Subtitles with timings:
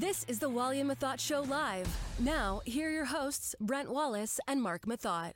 [0.00, 1.86] This is the Wally and Methot Show live.
[2.18, 5.34] Now, here are your hosts, Brent Wallace and Marc Methot.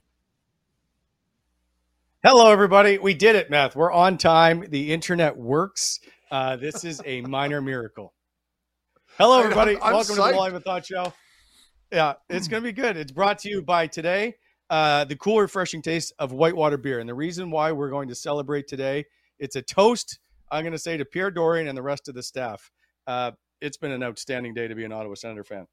[2.23, 2.97] Hello, everybody.
[2.97, 3.77] We did it, Meth.
[3.77, 4.65] We're on time.
[4.71, 6.01] The internet works.
[6.31, 8.15] Uh, this is a minor miracle.
[9.19, 9.79] Hello, I'm- everybody.
[9.83, 11.13] I'm Welcome to the Wally Thought Show.
[11.93, 12.97] Yeah, it's going to be good.
[12.97, 14.35] It's brought to you by today,
[14.71, 17.01] uh, the cool, refreshing taste of whitewater beer.
[17.01, 19.05] And the reason why we're going to celebrate today,
[19.39, 20.21] it's a toast,
[20.51, 22.71] I'm going to say, to Pierre Dorion and the rest of the staff.
[23.07, 23.33] Uh,
[23.65, 25.67] it's been an outstanding day to be an Ottawa Senator fan.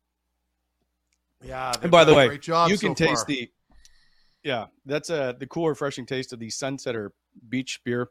[1.44, 1.74] Yeah.
[1.82, 3.36] And by the way, you can so taste far.
[3.36, 3.50] the
[4.44, 7.10] yeah, that's uh the cool, refreshing taste of the Sunsetter
[7.50, 8.10] Beach beer.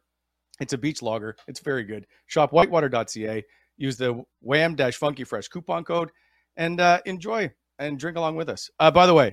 [0.61, 1.37] It's a beach lager.
[1.49, 2.07] It's very good.
[2.27, 3.45] Shop whitewater.ca.
[3.79, 6.11] Use the Wham Dash Funky Fresh coupon code
[6.57, 8.71] and uh, enjoy and drink along with us.
[8.79, 9.33] Uh, by the way,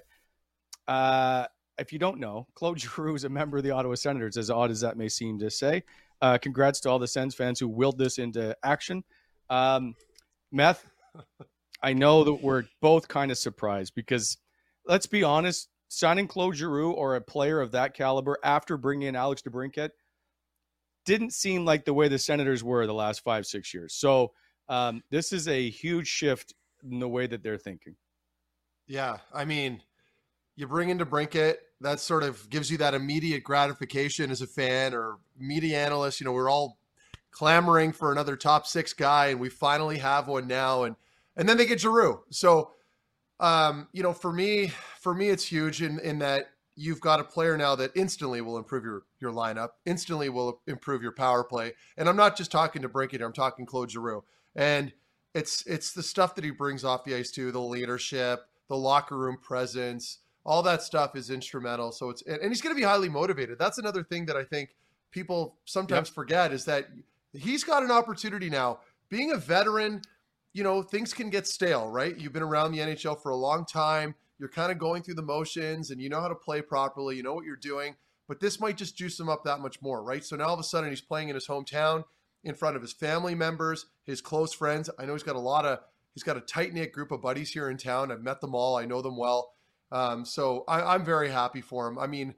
[0.87, 1.45] uh,
[1.77, 4.71] if you don't know, Claude Giroux is a member of the Ottawa Senators, as odd
[4.71, 5.83] as that may seem to say.
[6.21, 9.03] Uh, congrats to all the Sens fans who willed this into action.
[9.49, 9.95] Um,
[10.51, 10.89] Meth,
[11.83, 14.37] I know that we're both kind of surprised because
[14.85, 19.15] let's be honest, signing Claude Giroux or a player of that caliber after bringing in
[19.15, 19.89] Alex DeBrincat
[21.05, 23.93] didn't seem like the way the Senators were the last five, six years.
[23.95, 24.33] So
[24.67, 26.53] um, this is a huge shift
[26.83, 27.95] in the way that they're thinking.
[28.87, 29.17] Yeah.
[29.33, 29.81] I mean,
[30.55, 34.93] you bring in DeBrincat, that sort of gives you that immediate gratification as a fan
[34.93, 36.19] or media analyst.
[36.19, 36.77] You know, we're all
[37.31, 40.83] clamoring for another top six guy, and we finally have one now.
[40.83, 40.95] And
[41.35, 42.23] and then they get Giroux.
[42.29, 42.71] So
[43.39, 47.23] um, you know, for me, for me, it's huge in in that you've got a
[47.23, 51.73] player now that instantly will improve your your lineup, instantly will improve your power play.
[51.97, 54.23] And I'm not just talking DeBrincat, I'm talking Claude Giroux.
[54.55, 54.91] And
[55.33, 59.17] it's it's the stuff that he brings off the ice too, the leadership, the locker
[59.17, 61.91] room presence, all that stuff is instrumental.
[61.91, 63.59] So it's and and he's going to be highly motivated.
[63.59, 64.75] That's another thing that I think
[65.11, 66.87] people sometimes forget is that
[67.33, 68.79] he's got an opportunity now.
[69.09, 70.01] Being a veteran,
[70.53, 72.17] you know, things can get stale, right?
[72.17, 74.15] You've been around the NHL for a long time.
[74.39, 77.15] You're kind of going through the motions and you know how to play properly.
[77.15, 77.95] You know what you're doing,
[78.27, 80.23] but this might just juice him up that much more, right?
[80.23, 82.03] So now all of a sudden he's playing in his hometown
[82.43, 84.89] in front of his family members, his close friends.
[84.99, 85.79] I know he's got a lot of,
[86.13, 88.11] he's got a tight knit group of buddies here in town.
[88.11, 88.77] I've met them all.
[88.77, 89.53] I know them well.
[89.91, 91.97] Um, so I, I'm very happy for him.
[91.97, 92.35] I mean,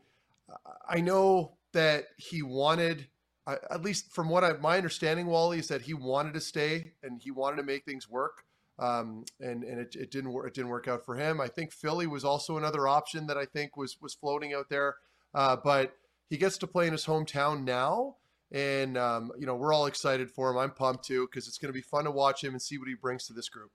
[0.87, 3.07] I know that he wanted,
[3.53, 6.93] I- at least from what I, my understanding, Wally, is that he wanted to stay
[7.03, 8.43] and he wanted to make things work.
[8.77, 10.47] Um, and and it, it didn't work.
[10.47, 11.41] It didn't work out for him.
[11.41, 14.95] I think Philly was also another option that I think was was floating out there.
[15.33, 15.93] Uh, but
[16.29, 18.15] he gets to play in his hometown now,
[18.53, 20.57] and um, you know we're all excited for him.
[20.57, 22.87] I'm pumped too because it's going to be fun to watch him and see what
[22.87, 23.71] he brings to this group.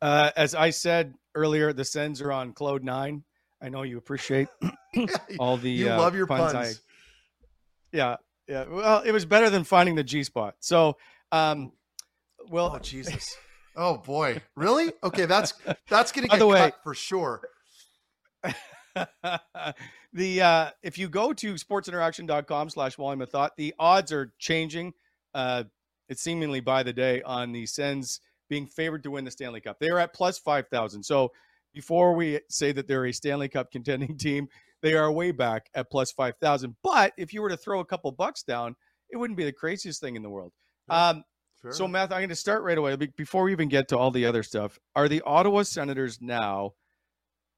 [0.00, 3.24] Uh, as I said earlier, the Sens are on cloud nine.
[3.60, 4.48] I know you appreciate
[5.40, 6.52] all the you uh, love your puns.
[6.52, 6.80] puns.
[7.94, 8.16] Yeah,
[8.48, 8.64] yeah.
[8.68, 10.56] Well, it was better than finding the G spot.
[10.60, 10.96] So,
[11.32, 11.72] um,
[12.50, 13.34] well, Oh Jesus.
[13.76, 14.40] Oh boy.
[14.54, 14.92] Really?
[15.02, 15.52] Okay, that's
[15.88, 17.40] that's gonna get the way- cut for sure.
[20.12, 24.92] the uh, if you go to sportsinteraction.com slash volume of thought, the odds are changing.
[25.34, 25.64] Uh,
[26.08, 29.78] it's seemingly by the day on the Sens being favored to win the Stanley Cup.
[29.80, 31.02] They are at plus five thousand.
[31.02, 31.32] So
[31.72, 34.48] before we say that they're a Stanley Cup contending team,
[34.84, 36.76] they are way back at plus five thousand.
[36.82, 38.76] But if you were to throw a couple bucks down,
[39.08, 40.52] it wouldn't be the craziest thing in the world.
[40.90, 41.24] Um,
[41.62, 41.88] Fair so.
[41.88, 42.94] Matt, I'm going to start right away.
[43.16, 46.72] Before we even get to all the other stuff, are the Ottawa Senators now,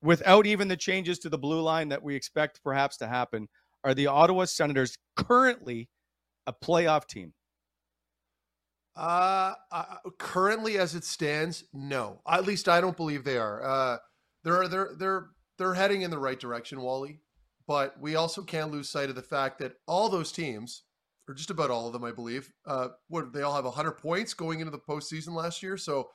[0.02, 3.48] without even the changes to the blue line that we expect perhaps to happen,
[3.82, 5.88] are the Ottawa Senators currently
[6.46, 7.32] a playoff team?
[8.94, 12.20] Uh, uh, currently, as it stands, no.
[12.26, 13.64] At least I don't believe they are.
[13.64, 13.96] Uh,
[14.44, 15.26] they're they're they're
[15.58, 17.20] they're heading in the right direction, Wally.
[17.66, 20.84] But we also can't lose sight of the fact that all those teams,
[21.28, 24.34] or just about all of them, I believe, uh, what they all have 100 points
[24.34, 25.76] going into the postseason last year.
[25.76, 26.10] So,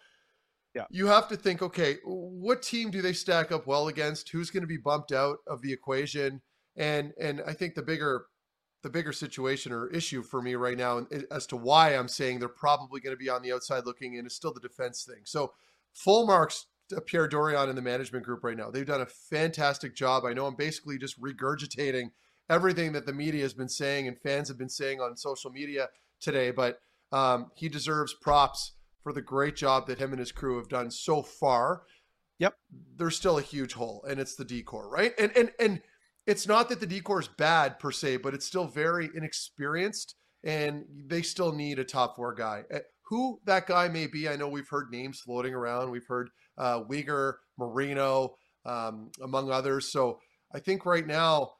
[0.73, 0.85] Yeah.
[0.89, 4.29] you have to think, okay, what team do they stack up well against?
[4.29, 6.41] Who's going to be bumped out of the equation?
[6.77, 8.27] And and I think the bigger
[8.83, 12.39] the bigger situation or issue for me right now and as to why I'm saying
[12.39, 15.21] they're probably going to be on the outside looking in is still the defense thing.
[15.25, 15.53] So
[15.93, 16.65] full marks
[17.05, 18.69] Pierre Dorion in the management group right now.
[18.69, 20.25] They've done a fantastic job.
[20.25, 22.11] I know I'm basically just regurgitating
[22.49, 25.87] everything that the media has been saying and fans have been saying on social media
[26.19, 26.79] today, but
[27.11, 28.73] um, he deserves props
[29.03, 31.83] for the great job that him and his crew have done so far.
[32.39, 32.55] Yep.
[32.97, 35.13] There's still a huge hole, and it's the decor, right?
[35.19, 35.81] And and and
[36.25, 40.85] it's not that the decor is bad per se, but it's still very inexperienced, and
[41.07, 42.63] they still need a top four guy.
[42.73, 42.79] Uh,
[43.09, 45.91] Who that guy may be, I know we've heard names floating around.
[45.91, 49.91] We've heard uh, Uyghur, Marino, um, among others.
[49.91, 50.19] So
[50.53, 51.51] I think right now,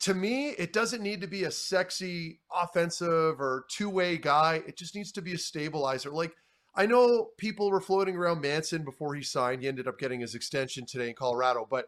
[0.00, 4.62] to me, it doesn't need to be a sexy offensive or two way guy.
[4.66, 6.10] It just needs to be a stabilizer.
[6.10, 6.32] Like
[6.74, 9.62] I know people were floating around Manson before he signed.
[9.62, 11.86] He ended up getting his extension today in Colorado, but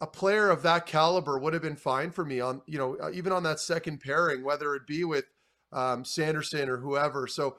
[0.00, 3.10] a player of that caliber would have been fine for me on, you know, uh,
[3.12, 5.24] even on that second pairing, whether it be with
[5.72, 7.26] um, Sanderson or whoever.
[7.26, 7.56] So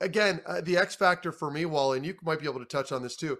[0.00, 2.92] again, uh, the X factor for me, Wally, and you might be able to touch
[2.92, 3.38] on this too.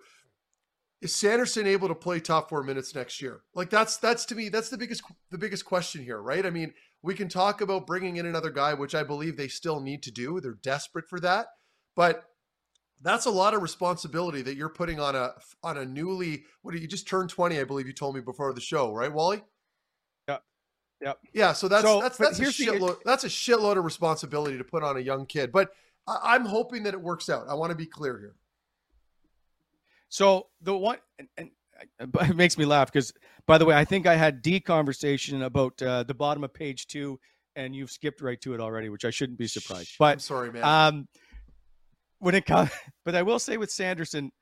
[1.03, 3.41] Is Sanderson able to play top four minutes next year?
[3.55, 6.45] Like that's that's to me that's the biggest the biggest question here, right?
[6.47, 6.73] I mean,
[7.03, 10.11] we can talk about bringing in another guy, which I believe they still need to
[10.11, 10.41] do.
[10.41, 11.49] They're desperate for that,
[11.95, 12.25] but
[13.03, 16.79] that's a lot of responsibility that you're putting on a on a newly what do
[16.79, 19.43] you just turned 20 i believe you told me before the show right wally
[20.29, 20.43] Yep.
[21.03, 21.19] Yep.
[21.35, 24.57] yeah so that's So, that's that's a here's the- shitload that's a shitload of responsibility
[24.57, 25.73] to put on a young kid but
[26.07, 28.37] I, i'm hoping that it works out i want to be clear here
[30.09, 31.51] So the one, and, and
[32.31, 33.13] it makes me laugh because,
[33.47, 36.87] by the way, I think I had D conversation about uh, the bottom of page
[36.87, 37.19] two,
[37.55, 39.93] and you've skipped right to it already, which I shouldn't be surprised.
[39.99, 41.09] But i'm sorry man um,
[42.19, 42.71] when it comes,
[43.05, 44.33] but I will say with Sanderson,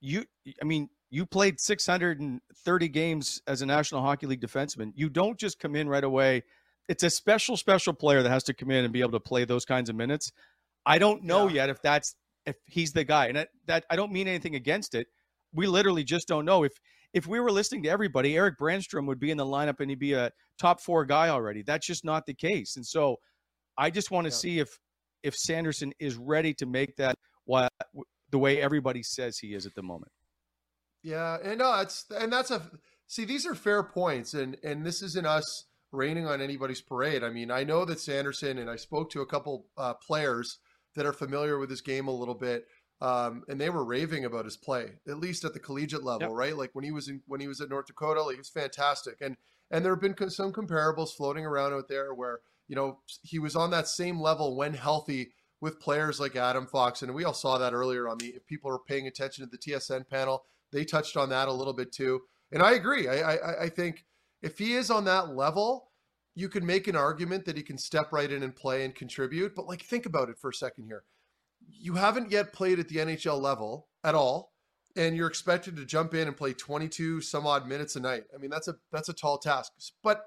[0.00, 0.24] you,
[0.60, 4.92] I mean, you played 630 games as a National Hockey League defenseman.
[4.94, 6.42] You don't just come in right away.
[6.88, 9.44] It's a special, special player that has to come in and be able to play
[9.44, 10.32] those kinds of minutes.
[10.86, 11.54] I don't know Yeah.
[11.54, 12.14] yet if that's
[12.46, 15.08] if he's the guy, and that, that I don't mean anything against it.
[15.52, 16.72] We literally just don't know if
[17.12, 19.98] if we were listening to everybody, Erik Brannstrom would be in the lineup and he'd
[19.98, 21.62] be a top four guy already.
[21.62, 23.16] That's just not the case, and so
[23.76, 24.36] I just want to Yeah.
[24.36, 24.68] see if
[25.22, 27.72] if Sanderson is ready to make that what
[28.30, 30.12] the way everybody says he is at the moment.
[31.02, 32.70] Yeah, and no, it's and that's a
[33.06, 33.24] see.
[33.24, 37.22] These are fair points, and and this isn't us raining on anybody's parade.
[37.24, 40.58] I mean, I know that Sanderson, and I spoke to a couple uh, players
[40.96, 42.66] that are familiar with his game a little bit,
[43.00, 46.36] um, and they were raving about his play, at least at the collegiate level, Yep.
[46.36, 46.56] right?
[46.56, 49.18] Like when he was in when he was at North Dakota, like, he was fantastic,
[49.20, 49.36] and
[49.70, 53.54] and there have been some comparables floating around out there where you know he was
[53.54, 57.58] on that same level when healthy with players like Adam Fox, and we all saw
[57.58, 58.28] that earlier on the.
[58.28, 61.72] If people are paying attention to the TSN panel, they touched on that a little
[61.74, 62.22] bit too,
[62.52, 63.08] and I agree.
[63.08, 64.04] I I, I think
[64.42, 65.90] if he is on that level,
[66.36, 69.54] you can make an argument that he can step right in and play and contribute.
[69.56, 71.02] But like, think about it for a second here.
[71.66, 74.52] You haven't yet played at the NHL level at all,
[74.96, 78.24] and you're expected to jump in and play 22 some odd minutes a night.
[78.34, 79.72] I mean, that's a that's a tall task.
[80.02, 80.24] But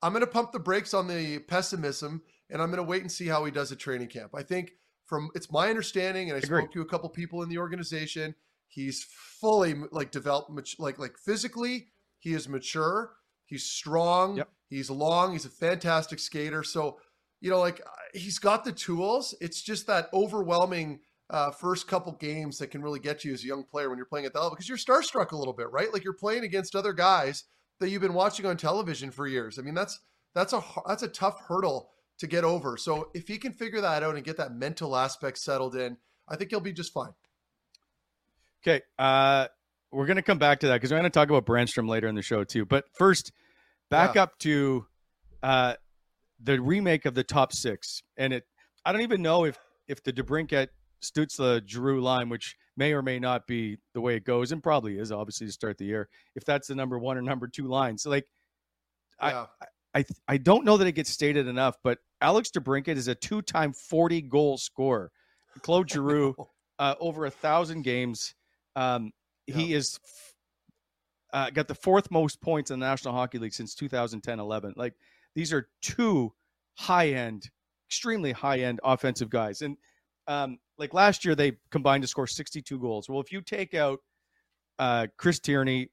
[0.00, 3.10] I'm going to pump the brakes on the pessimism, and I'm going to wait and
[3.10, 4.30] see how he does at training camp.
[4.36, 4.74] I think
[5.06, 6.60] from it's my understanding, and I Agreed.
[6.60, 8.36] spoke to a couple people in the organization.
[8.68, 11.88] He's fully like developed, like like physically,
[12.20, 13.16] he is mature.
[13.48, 14.36] He's strong.
[14.36, 14.48] Yep.
[14.68, 15.32] He's long.
[15.32, 16.62] He's a fantastic skater.
[16.62, 16.98] So,
[17.40, 17.80] you know, like
[18.12, 19.34] he's got the tools.
[19.40, 21.00] It's just that overwhelming
[21.30, 24.06] uh, first couple games that can really get you as a young player when you're
[24.06, 25.92] playing at the level because you're starstruck a little bit, right?
[25.92, 27.44] Like you're playing against other guys
[27.80, 29.58] that you've been watching on television for years.
[29.58, 29.98] I mean, that's
[30.34, 32.76] that's a that's a tough hurdle to get over.
[32.76, 35.96] So if he can figure that out and get that mental aspect settled in,
[36.28, 37.12] I think he'll be just fine.
[38.62, 39.46] Okay, uh,
[39.92, 42.08] we're going to come back to that because we're going to talk about Brannstrom later
[42.08, 42.64] in the show too.
[42.64, 43.32] But first,
[43.90, 44.24] back yeah.
[44.24, 44.86] up to
[45.42, 45.74] uh,
[46.42, 48.44] the remake of the top six, and it.
[48.84, 50.68] I don't even know if if the DeBrincat
[51.02, 54.98] Stützle Giroux line, which may or may not be the way it goes, and probably
[54.98, 57.98] is obviously to start the year, if that's the number one or number two line.
[57.98, 58.26] So like,
[59.22, 59.46] yeah.
[59.94, 63.14] I I I don't know that it gets stated enough, but Alex DeBrincat is a
[63.14, 65.10] two-time 40 goal scorer.
[65.62, 66.34] Claude Giroux,
[66.78, 68.34] uh, over a thousand games.
[68.76, 69.12] Um,
[69.48, 69.56] yeah.
[69.56, 69.98] He is
[71.32, 74.74] uh, got the fourth most points in the National Hockey League since 2010-11.
[74.76, 74.94] Like
[75.34, 76.32] these are two
[76.74, 77.50] high-end,
[77.88, 79.76] extremely high-end offensive guys, and
[80.26, 83.08] um, like last year they combined to score 62 goals.
[83.08, 84.00] Well, if you take out
[84.78, 85.90] uh, Chris Tierney,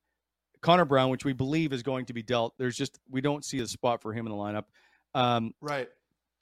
[0.62, 3.59] Connor Brown, which we believe is going to be dealt, there's just we don't see
[3.59, 4.65] a spot for him in the lineup.
[5.13, 5.88] Um, right.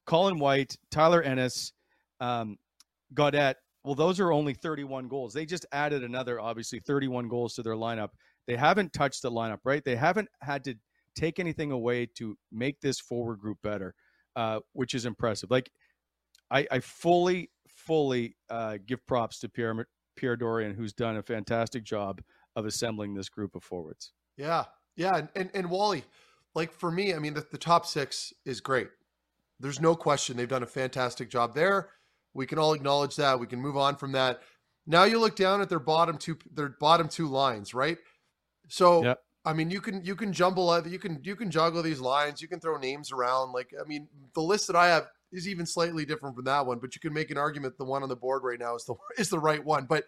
[0.06, 1.72] Colin White, Tyler Ennis,
[2.20, 2.58] um,
[3.14, 3.56] Gaudette.
[3.84, 5.34] Well, those are only 31 goals.
[5.34, 8.10] They just added another, obviously, 31 goals to their lineup.
[8.48, 9.84] They haven't touched the lineup, right?
[9.84, 10.76] They haven't had to
[11.16, 13.94] take anything away to make this forward group better,
[14.36, 15.52] uh, which is impressive.
[15.52, 15.70] Like,
[16.50, 21.84] I, I fully fully uh, give props to Pierre Pierre Dorion, who's done a fantastic
[21.84, 22.22] job
[22.56, 24.14] of assembling this group of forwards.
[24.38, 26.06] Yeah, yeah, and and, and Wally,
[26.56, 28.90] like for me, I mean, the, the top six is great.
[29.60, 31.90] There's no question they've done a fantastic job there.
[32.34, 33.40] We can all acknowledge that.
[33.40, 34.42] We can move on from that.
[34.86, 37.98] Now you look down at their bottom two their bottom two lines, right?
[38.68, 39.20] So yep.
[39.46, 42.42] I mean, you can you can jumble you can you can juggle these lines.
[42.42, 43.52] You can throw names around.
[43.52, 46.80] Like I mean, the list that I have is even slightly different from that one,
[46.80, 48.96] but you can make an argument the one on the board right now is the
[49.18, 49.86] is the right one.
[49.86, 50.06] But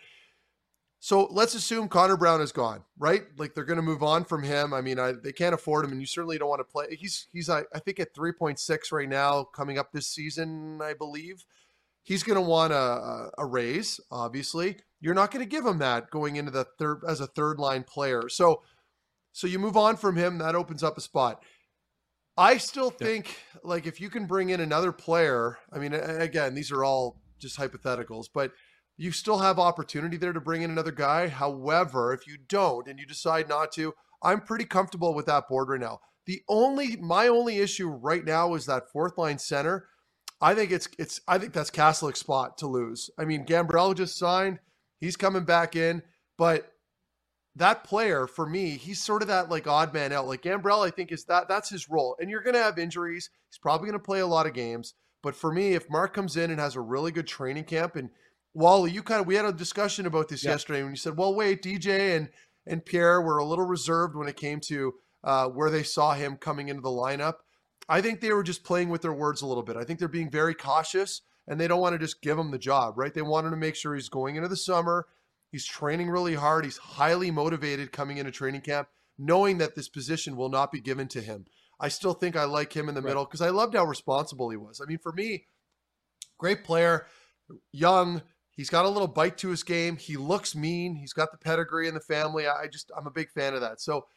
[0.99, 3.23] so let's assume Connor Brown is gone, right?
[3.37, 4.73] Like they're going to move on from him.
[4.73, 6.95] I mean, I, they can't afford him, and you certainly don't want to play.
[6.95, 10.79] He's he's I, I think at three point six right now, coming up this season,
[10.81, 11.45] I believe.
[12.05, 13.99] He's going to want a, a raise.
[14.11, 17.59] Obviously, you're not going to give him that going into the third as a third
[17.59, 18.29] line player.
[18.29, 18.61] So,
[19.33, 20.37] so you move on from him.
[20.37, 21.43] That opens up a spot.
[22.37, 23.59] I still think yeah.
[23.63, 27.57] like if you can bring in another player, I mean, again, these are all just
[27.57, 28.51] hypotheticals, but
[28.97, 31.27] you still have opportunity there to bring in another guy.
[31.27, 35.69] However, if you don't and you decide not to, I'm pretty comfortable with that board
[35.69, 35.99] right now.
[36.27, 39.87] The only my only issue right now is that fourth line center.
[40.45, 43.09] I think it's it's I think that's Kastelic's spot to lose.
[43.17, 44.59] I mean, Gambrell just signed.
[44.99, 46.03] He's coming back in,
[46.37, 46.71] but
[47.55, 50.27] that player for me, he's sort of that like odd man out.
[50.27, 52.15] Like Gambrell, I think is that that's his role.
[52.19, 53.31] And you're going to have injuries.
[53.49, 54.93] He's probably going to play a lot of games.
[55.23, 58.11] But for me, if Mark comes in and has a really good training camp, and
[58.53, 60.51] Wally, you kind of we had a discussion about this yeah.
[60.51, 62.29] yesterday when you said, well, wait, DJ and
[62.67, 66.37] and Pierre were a little reserved when it came to uh, where they saw him
[66.37, 67.37] coming into the lineup.
[67.87, 69.77] I think they were just playing with their words a little bit.
[69.77, 72.57] I think they're being very cautious and they don't want to just give him the
[72.57, 73.13] job, right?
[73.13, 75.05] They wanted to make sure he's going into the summer
[75.55, 76.65] He's training really hard.
[76.65, 81.07] He's highly motivated coming into training camp, knowing that this position will not be given
[81.07, 81.45] to him.
[81.79, 83.07] I still think I like him in the right.
[83.07, 84.81] middle because I loved how responsible he was.
[84.81, 85.45] I mean, for me,
[86.37, 87.07] great player,
[87.71, 88.21] young.
[88.51, 89.95] He's got a little bite to his game.
[89.95, 90.95] He looks mean.
[90.95, 92.47] He's got the pedigree in the family.
[92.47, 93.79] I just, I'm a big fan of that.
[93.79, 94.07] So,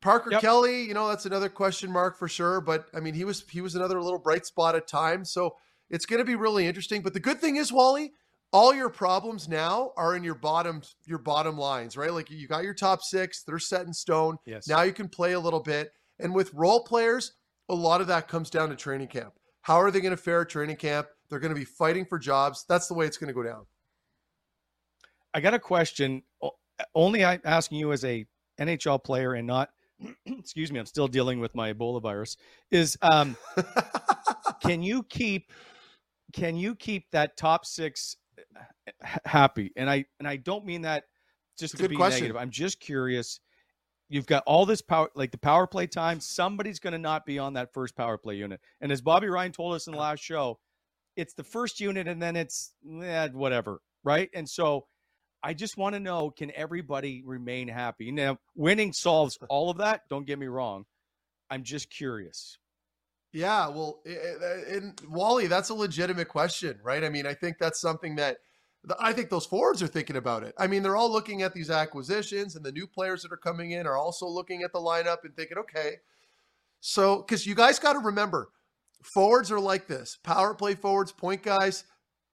[0.00, 0.40] Parker yep.
[0.40, 2.60] Kelly, you know, that's another question mark for sure.
[2.60, 5.30] But I mean, he was he was another little bright spot at times.
[5.30, 5.56] So
[5.90, 7.02] it's going to be really interesting.
[7.02, 8.12] But the good thing is, Wally,
[8.52, 12.12] all your problems now are in your bottom your bottom lines, right?
[12.12, 14.38] Like you got your top six, they're set in stone.
[14.46, 14.68] Yes.
[14.68, 15.92] Now you can play a little bit.
[16.18, 17.32] And with role players,
[17.68, 19.34] a lot of that comes down to training camp.
[19.62, 21.08] How are they going to fare at training camp?
[21.28, 22.64] They're going to be fighting for jobs.
[22.68, 23.66] That's the way it's going to go down.
[25.32, 26.22] I got a question.
[26.94, 28.26] Only I'm asking you as a
[28.58, 29.70] NHL player and not,
[30.26, 32.36] excuse me, I'm still dealing with my Ebola virus.
[32.70, 33.36] Is um,
[34.62, 35.52] can you keep
[36.32, 38.16] can you keep that top six
[39.24, 39.72] happy.
[39.76, 41.04] And I and I don't mean that
[41.58, 42.22] just to be question.
[42.22, 42.40] negative.
[42.40, 43.40] I'm just curious.
[44.08, 46.18] You've got all this power, like the power play time.
[46.18, 48.60] Somebody's going to not be on that first power play unit.
[48.80, 50.58] And as Bobby Ryan told us in the last show,
[51.16, 54.28] it's the first unit, and then it's eh, whatever, right?
[54.34, 54.86] And so,
[55.42, 58.10] I just want to know: Can everybody remain happy?
[58.10, 60.02] Now, winning solves all of that.
[60.08, 60.84] Don't get me wrong.
[61.50, 62.58] I'm just curious.
[63.32, 67.04] Yeah, well, and Wally, that's a legitimate question, right?
[67.04, 68.38] I mean, I think that's something that
[68.98, 70.54] I think those forwards are thinking about it.
[70.58, 73.72] I mean, they're all looking at these acquisitions, and the new players that are coming
[73.72, 75.96] in are also looking at the lineup and thinking, okay,
[76.80, 78.48] so because you guys got to remember,
[79.02, 81.84] forwards are like this: power play forwards, point guys.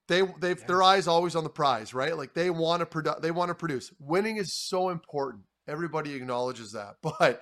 [0.07, 0.63] They they yes.
[0.63, 2.15] their eyes always on the prize, right?
[2.15, 3.15] Like they want to produce.
[3.21, 3.91] They want to produce.
[3.99, 5.43] Winning is so important.
[5.67, 7.41] Everybody acknowledges that, but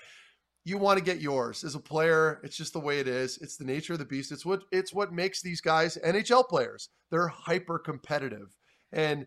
[0.63, 2.41] you want to get yours as a player.
[2.43, 3.37] It's just the way it is.
[3.37, 4.31] It's the nature of the beast.
[4.31, 6.89] It's what it's what makes these guys NHL players.
[7.11, 8.55] They're hyper competitive,
[8.91, 9.25] and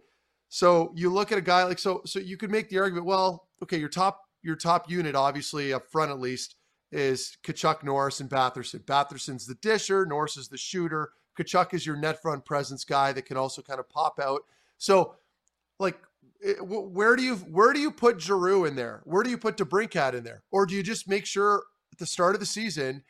[0.48, 2.02] so you look at a guy like so.
[2.06, 3.06] So you could make the argument.
[3.06, 6.56] Well, okay, your top your top unit, obviously up front at least,
[6.90, 8.84] is Tkachuk, Norris, and Batherson.
[8.84, 10.06] Batherson's the disher.
[10.06, 11.10] Norris is the shooter.
[11.38, 14.42] Tkachuk is your net front presence guy that can also kind of pop out.
[14.76, 15.14] So,
[15.78, 15.98] like,
[16.44, 19.02] eh, where do you where do you put Giroux in there?
[19.04, 20.42] Where do you put DeBrincat in there?
[20.50, 23.02] Or do you just make sure at the start of the season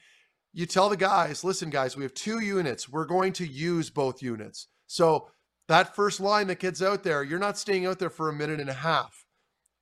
[0.52, 2.88] you tell the guys, listen, guys, we have two units.
[2.88, 4.68] We're going to use both units.
[4.86, 5.28] So
[5.68, 8.58] that first line that gets out there, you're not staying out there for a minute
[8.58, 9.24] and a half.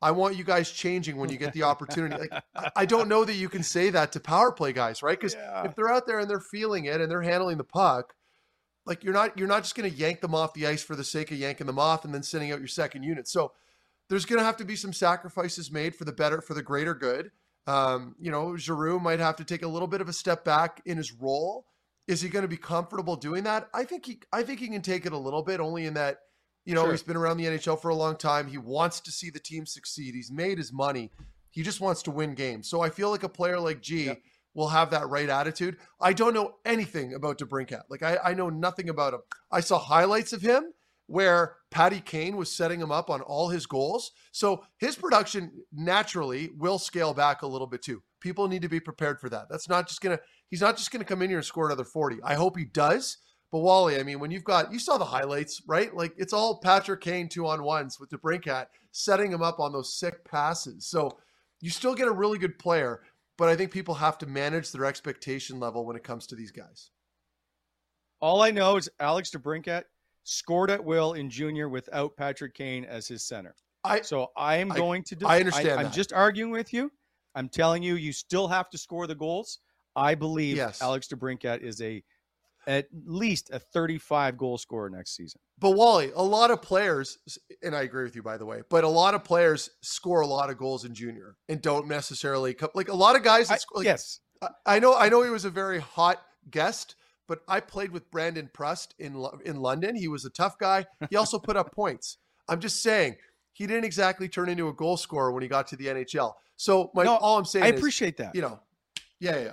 [0.03, 2.29] I want you guys changing when you get the opportunity.
[2.29, 2.43] Like,
[2.77, 5.19] I don't know that you can say that to power play guys, right?
[5.19, 5.65] Because yeah.
[5.65, 8.15] if they're out there and they're feeling it and they're handling the puck,
[8.87, 11.05] like you're not you're not just going to yank them off the ice for the
[11.05, 13.29] sake of yanking them off and then sending out your second unit.
[13.29, 13.53] So
[14.09, 16.95] there's going to have to be some sacrifices made for the better for the greater
[16.95, 17.31] good.
[17.67, 20.81] Um, you know, Giroux might have to take a little bit of a step back
[20.87, 21.67] in his role.
[22.07, 23.69] Is he going to be comfortable doing that?
[23.75, 26.19] I think he I think he can take it a little bit, only in that
[26.67, 26.91] you know, sure.
[26.91, 28.49] he's been around the NHL for a long time.
[28.49, 30.15] He wants to see the team succeed.
[30.15, 31.13] He's made his money.
[31.51, 32.69] He just wants to win games.
[32.69, 34.21] So I feel like a player like G yep.
[34.57, 35.77] Will have that right attitude.
[36.01, 37.83] I don't know anything about DeBrincat.
[37.91, 39.21] Like I, I know nothing about him.
[39.53, 40.73] I saw highlights of him
[41.07, 44.11] where Patty Kane was setting him up on all his goals.
[44.33, 48.03] So his production naturally will scale back a little bit too.
[48.21, 49.47] People need to be prepared for that.
[49.49, 50.19] That's not just gonna.
[50.49, 52.17] He's not just gonna come in here and score another forty.
[52.25, 53.19] I hope he does.
[53.53, 55.95] But Wally, I mean, when you've got you saw the highlights, right?
[55.95, 59.95] Like it's all Patrick Kane two on ones with DeBrincat setting him up on those
[59.95, 60.87] sick passes.
[60.87, 61.19] So
[61.61, 63.03] you still get a really good player,
[63.39, 66.51] but I think people have to manage their expectation level when it comes to these
[66.51, 66.91] guys.
[68.21, 69.85] All I know is Alex DeBrincat
[70.25, 73.55] scored at will in junior without Patrick Kane as his center.
[73.85, 75.17] I so I am going to.
[75.25, 75.81] I understand.
[75.81, 76.91] I, am just arguing with you.
[77.35, 79.61] I'm telling you, you still have to score the goals.
[79.95, 80.83] I believe yes.
[80.83, 82.03] Alex DeBrincat is a
[82.67, 85.41] at least a 35 goal scorer next season.
[85.59, 87.19] But Wally, a lot of players,
[87.63, 90.27] and I agree with you by the way, but a lot of players score a
[90.27, 93.51] lot of goals in junior and don't necessarily come, like a lot of guys.
[93.51, 94.21] I, score, like, yes,
[94.65, 94.95] I know.
[94.95, 99.25] I know he was a very hot guest, but I played with Brandon Prust in
[99.45, 99.95] in London.
[99.95, 100.87] He was a tough guy.
[101.09, 102.19] He also put up points.
[102.49, 103.17] I'm just saying
[103.53, 106.35] he didn't exactly turn into a goal scorer when he got to the NHL.
[106.57, 108.35] So my no, all I'm saying, I is, appreciate that.
[108.35, 108.61] You know,
[109.21, 109.53] yeah, yeah.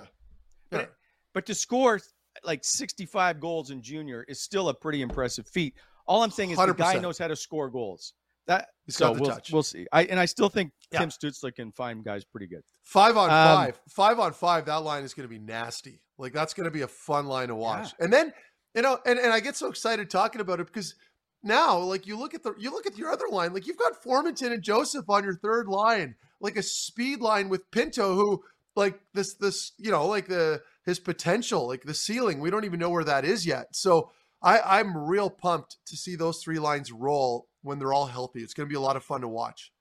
[0.70, 0.94] But,
[1.32, 2.00] but to score
[2.44, 5.74] like 65 goals in junior is still a pretty impressive feat.
[6.06, 6.66] All I'm saying is 100%.
[6.66, 8.14] the guy knows how to score goals.
[8.46, 9.50] That He's so we'll, touch.
[9.52, 9.86] we'll see.
[9.90, 10.98] I and I still think yeah.
[10.98, 12.62] Tim Stützle can find guys pretty good.
[12.82, 14.66] Five on um, five, five on five.
[14.66, 16.02] That line is going to be nasty.
[16.18, 17.94] Like that's going to be a fun line to watch.
[17.98, 18.04] Yeah.
[18.04, 18.32] And then
[18.74, 20.94] you know, and, and I get so excited talking about it because
[21.42, 24.02] now, like you look at the you look at your other line, like you've got
[24.02, 28.42] Formenton and Joseph on your third line, like a speed line with Pinto, who
[28.76, 32.40] like this this you know like the his potential, like the ceiling.
[32.40, 33.68] We don't even know where that is yet.
[33.72, 34.10] So
[34.42, 38.40] I, I'm real pumped to see those three lines roll when they're all healthy.
[38.40, 39.72] It's going to be a lot of fun to watch.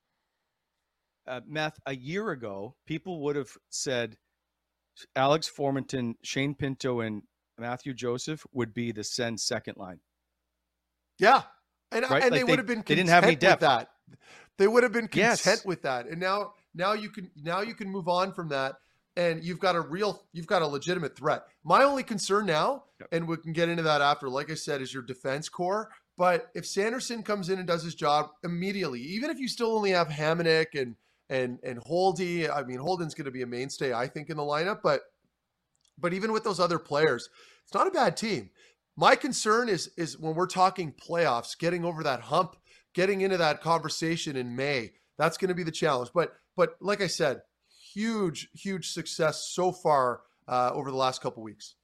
[1.28, 4.18] Uh, Meth, a year ago, people would have said
[5.16, 7.24] Alex Formenton, Shane Pinto, and
[7.58, 10.00] Matthew Joseph would be the Sens second line.
[11.20, 11.44] Yeah.
[11.92, 12.12] And, right?
[12.12, 13.62] and like they, they, would have been they didn't have any depth.
[13.62, 13.90] with that.
[14.58, 15.66] They would have been content yes.
[15.66, 16.08] with that.
[16.08, 18.76] And now now you can now you can move on from that
[19.16, 21.44] and you've got a real you've got a legitimate threat.
[21.64, 23.10] My only concern now yep.
[23.12, 25.90] and we can get into that after like i said is your defense core.
[26.16, 29.92] But if sanderson comes in and does his job immediately even if you still only
[29.92, 30.96] have Hamonic and
[31.30, 34.44] and and holdy i mean holden's going to be a mainstay i think in the
[34.44, 35.02] lineup but
[35.98, 37.30] but even with those other players
[37.64, 38.50] it's not a bad team.
[38.96, 42.56] My concern is is when we're talking playoffs getting over that hump
[42.94, 46.10] getting into that conversation in may that's going to be the challenge.
[46.14, 47.42] But but like i said
[47.94, 51.76] huge, huge success so far uh, over the last couple weeks.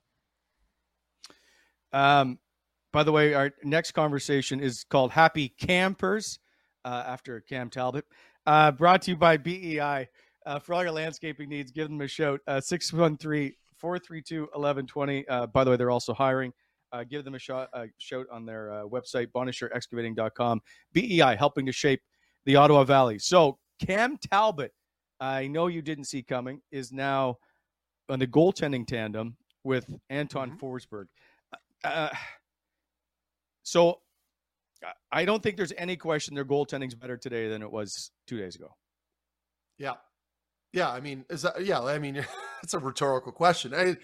[1.91, 2.39] Um,
[2.91, 6.39] by the way, our next conversation is called Happy Campers
[6.85, 8.05] uh, after Cam Talbot.
[8.45, 10.07] Uh, brought to you by BEI.
[10.45, 12.39] Uh, for all your landscaping needs, give them a shout.
[12.47, 15.27] Uh, 613 432 1120.
[15.27, 16.51] Uh, by the way, they're also hiring.
[17.07, 17.69] Give them a, shot,
[17.99, 20.59] shout on their website, bonnechereexcavating.com.
[20.91, 22.01] BEI helping to shape
[22.45, 23.19] the Ottawa Valley.
[23.19, 24.71] So, Cam Talbot
[25.19, 27.37] I know you didn't see coming is now
[28.09, 30.65] on the goaltending tandem with Anton mm-hmm.
[30.65, 31.05] Forsberg.
[31.83, 32.09] Uh, uh
[33.63, 33.99] so
[35.11, 38.55] I don't think there's any question their goaltending's better today than it was two days
[38.55, 38.69] ago.
[39.77, 39.95] Yeah.
[40.73, 40.89] Yeah.
[40.89, 42.25] I mean, is that, yeah, I mean,
[42.63, 43.73] it's a rhetorical question.
[43.73, 43.97] I,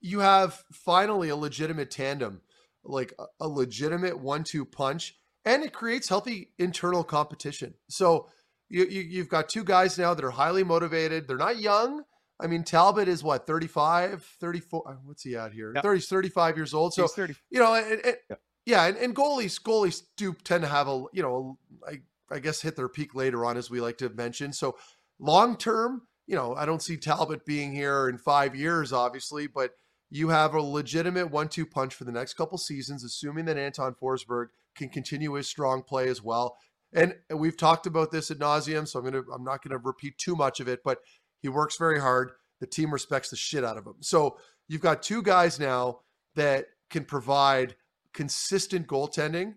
[0.00, 2.42] you have finally a legitimate tandem
[2.84, 5.14] like a, a legitimate one-two punch,
[5.44, 7.74] and it creates healthy internal competition.
[7.88, 8.28] So
[8.68, 11.26] you, you have got two guys now that are highly motivated.
[11.26, 12.04] They're not young.
[12.40, 14.82] I mean, Talbot is what 35, 34.
[14.86, 15.74] Uh, what's he at here?
[15.82, 16.94] 30, 35 years old.
[16.94, 17.02] So
[17.50, 21.04] you know, it, it, yeah, yeah and, and goalies goalies do tend to have a
[21.12, 22.00] you know, I
[22.30, 24.52] I guess hit their peak later on, as we like to mention.
[24.52, 24.76] So
[25.18, 29.72] long term, you know, I don't see Talbot being here in five years, obviously, but
[30.10, 34.46] you have a legitimate one-two punch for the next couple seasons, assuming that Anton Forsberg
[34.74, 36.56] can continue his strong play as well.
[36.92, 40.34] And we've talked about this ad nauseum, so I'm gonna I'm not gonna repeat too
[40.34, 40.98] much of it, but
[41.40, 42.32] he works very hard.
[42.60, 43.96] The team respects the shit out of him.
[44.00, 46.00] So you've got two guys now
[46.34, 47.76] that can provide
[48.12, 49.54] consistent goaltending,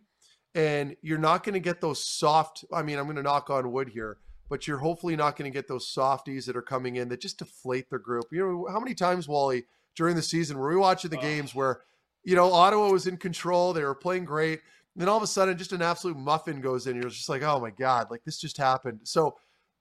[0.54, 2.65] and you're not going to get those soft.
[2.72, 4.17] I mean, I'm going to knock on wood here,
[4.50, 7.39] but you're hopefully not going to get those softies that are coming in that just
[7.39, 8.26] deflate the group.
[8.32, 9.65] You know, how many times, Wally,
[9.96, 11.22] during the season were we watching the oh.
[11.22, 11.82] games where,
[12.24, 14.62] you know, Ottawa was in control, they were playing great,
[14.95, 16.95] then all of a sudden, just an absolute muffin goes in.
[16.95, 18.99] You're just like, oh my God, like this just happened.
[19.04, 19.36] So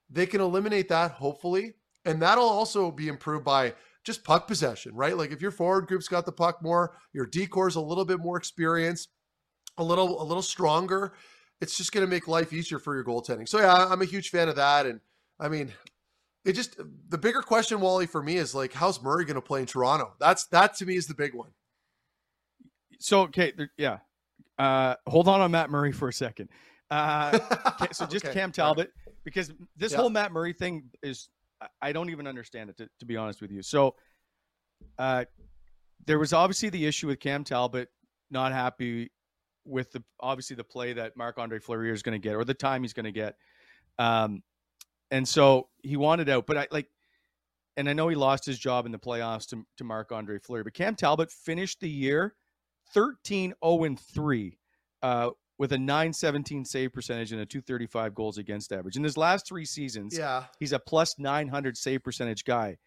[0.08, 1.74] they can eliminate that, hopefully.
[2.04, 5.16] And that'll also be improved by just puck possession, right?
[5.16, 8.36] Like if your forward group's got the puck more, your decore's a little bit more
[8.36, 9.10] experienced,
[9.78, 11.12] a little, a little stronger.
[11.60, 13.48] It's just going to make life easier for your goaltending.
[13.48, 14.86] So yeah, I'm a huge fan of that.
[14.86, 15.00] And
[15.38, 15.72] I mean,
[16.44, 19.60] it just the bigger question, Wally, for me is like, how's Murray going to play
[19.60, 20.14] in Toronto?
[20.18, 21.50] That's that to me is the big one.
[22.98, 23.98] So okay, yeah,
[24.60, 26.50] uh, hold on on Matt Murray for a second.
[26.90, 27.38] Uh,
[27.92, 28.34] so just okay.
[28.34, 28.92] Cam Talbot,
[29.24, 31.30] because this whole Matt Murray thing is,
[31.80, 33.62] I don't even understand it, to, to be honest with you.
[33.62, 33.94] So
[34.98, 35.24] uh,
[36.06, 37.88] there was obviously the issue with Cam Talbot
[38.30, 39.10] not happy
[39.64, 42.52] with the obviously the play that Marc Andre Fleury is going to get or the
[42.52, 43.36] time he's going to get.
[43.98, 44.42] Um,
[45.10, 46.86] and so he wanted out, but I like,
[47.78, 50.64] and I know he lost his job in the playoffs to, to Marc Andre Fleury,
[50.64, 52.34] but Cam Talbot finished the year
[52.92, 54.58] 13 0 3
[55.02, 58.96] uh, with a 917 save percentage and a 235 goals against average.
[58.96, 62.78] In his last three seasons, yeah, he's a plus 900 save percentage guy.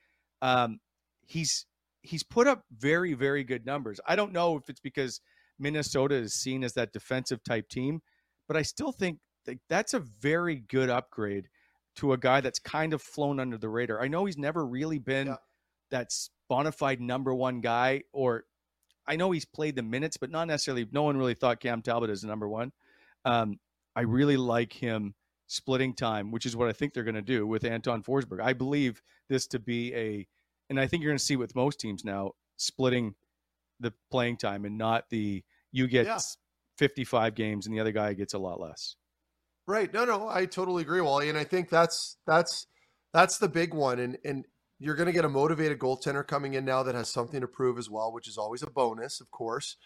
[0.42, 0.80] Um,
[1.26, 1.66] he's
[2.02, 4.00] he's put up very very good numbers.
[4.08, 5.22] I don't know if it's because
[5.60, 8.02] Minnesota is seen as that defensive type team,
[8.48, 11.48] but I still think that that's a very good upgrade
[11.96, 14.02] to a guy that's kind of flown under the radar.
[14.02, 15.36] I know he's never really been yeah.
[15.92, 16.10] that
[16.50, 18.46] bona fide number one guy or
[19.08, 20.88] I know he's played the minutes, but not necessarily.
[20.92, 22.72] No one really thought Cam Talbot is the number one.
[23.26, 23.60] Um,
[23.96, 25.14] I really like him
[25.48, 28.42] splitting time, which is what I think they're going to do with Anton Forsberg.
[28.42, 30.28] I believe this to be a,
[30.70, 33.14] and I think you're going to see with most teams now splitting
[33.80, 36.20] the playing time and not the you get yeah.
[36.78, 38.96] 55 games and the other guy gets a lot less.
[39.68, 39.94] Right.
[39.94, 42.68] No, no, I totally agree, Wally, and I think that's that's
[43.14, 44.00] that's the big one.
[44.00, 44.46] And and
[44.80, 47.78] you're going to get a motivated goaltender coming in now that has something to prove
[47.78, 49.78] as well, which is always a bonus, of course.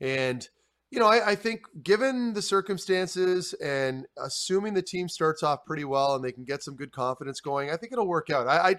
[0.00, 0.46] And,
[0.90, 5.84] you know, I, I, think given the circumstances and assuming the team starts off pretty
[5.84, 8.48] well and they can get some good confidence going, I think it'll work out.
[8.48, 8.74] I, I,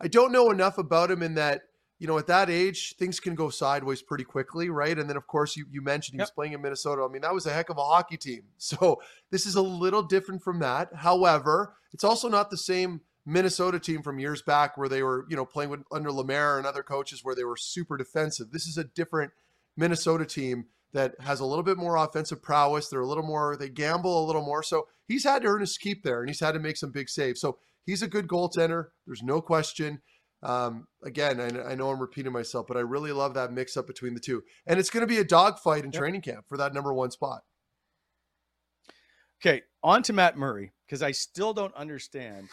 [0.00, 1.62] I don't know enough about him in that,
[1.98, 4.98] you know, at that age, things can go sideways pretty quickly, right?
[4.98, 6.24] And then, of course, you, you mentioned he yep.
[6.24, 7.06] was playing in Minnesota.
[7.08, 8.42] I mean, that was a heck of a hockey team.
[8.58, 9.00] So
[9.30, 10.88] this is a little different from that.
[10.96, 15.36] However, it's also not the same– Minnesota team from years back where they were, you
[15.36, 18.50] know, playing with, under Lemaire and other coaches where they were super defensive.
[18.50, 19.32] This is a different
[19.76, 22.88] Minnesota team that has a little bit more offensive prowess.
[22.88, 24.62] They're a little more, they gamble a little more.
[24.62, 27.08] So he's had to earn his keep there and he's had to make some big
[27.08, 27.40] saves.
[27.40, 28.88] So he's a good goaltender.
[29.06, 30.02] There's no question.
[30.42, 33.86] Um, again, I, I, know I'm repeating myself, but I really love that mix up
[33.86, 34.42] between the two.
[34.66, 35.98] And it's going to be a dogfight in yep.
[35.98, 37.40] training camp for that number one spot.
[39.40, 42.48] Okay, on to Matt Murray, because I still don't understand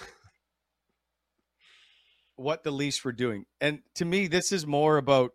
[2.41, 3.45] what the Leafs were doing.
[3.59, 5.31] And to me, this is more about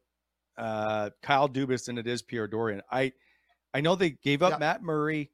[0.58, 2.80] uh, Kyle Dubas than it is Pierre Dorion.
[2.90, 3.12] I
[3.74, 4.58] I know they gave up yeah.
[4.58, 5.30] Matt Murray,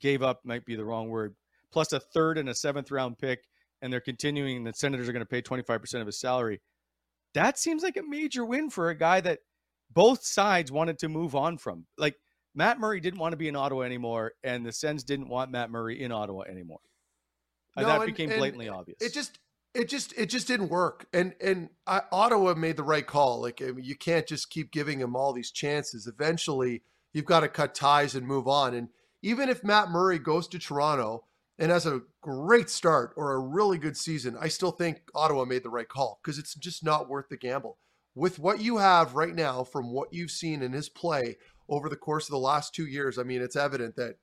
[0.00, 1.34] gave up might be the wrong word,
[1.72, 3.44] plus a third and a seventh round pick,
[3.82, 4.64] and they're continuing.
[4.64, 6.60] The Senators are going to pay twenty five percent of his salary.
[7.34, 9.40] That seems like a major win for a guy that
[9.92, 11.86] both sides wanted to move on from.
[11.98, 12.16] Like
[12.54, 15.70] Matt Murray didn't want to be in Ottawa anymore, and the Sens didn't want Matt
[15.70, 16.80] Murray in Ottawa anymore.
[17.76, 18.96] No, that and, became blatantly obvious.
[19.02, 19.38] It just
[19.76, 21.06] it just it just didn't work.
[21.12, 23.42] And and I, ottawa made the right call.
[23.42, 26.06] Like I mean, you can't just keep giving him all these chances.
[26.06, 28.74] Eventually you've got to cut ties and move on.
[28.74, 28.88] And
[29.22, 31.24] even if matt murray goes to toronto
[31.58, 35.62] and has a great start or a really good season i still think ottawa made
[35.62, 37.78] the right call because it's just not worth the gamble.
[38.14, 41.36] With what you have right now from what you've seen in his play
[41.68, 44.16] over the course of the last two years i mean it's evident that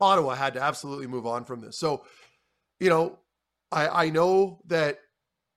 [0.00, 1.78] ottawa had to absolutely move on from this.
[1.78, 2.04] So
[2.80, 3.18] you know
[3.72, 4.98] I, I know that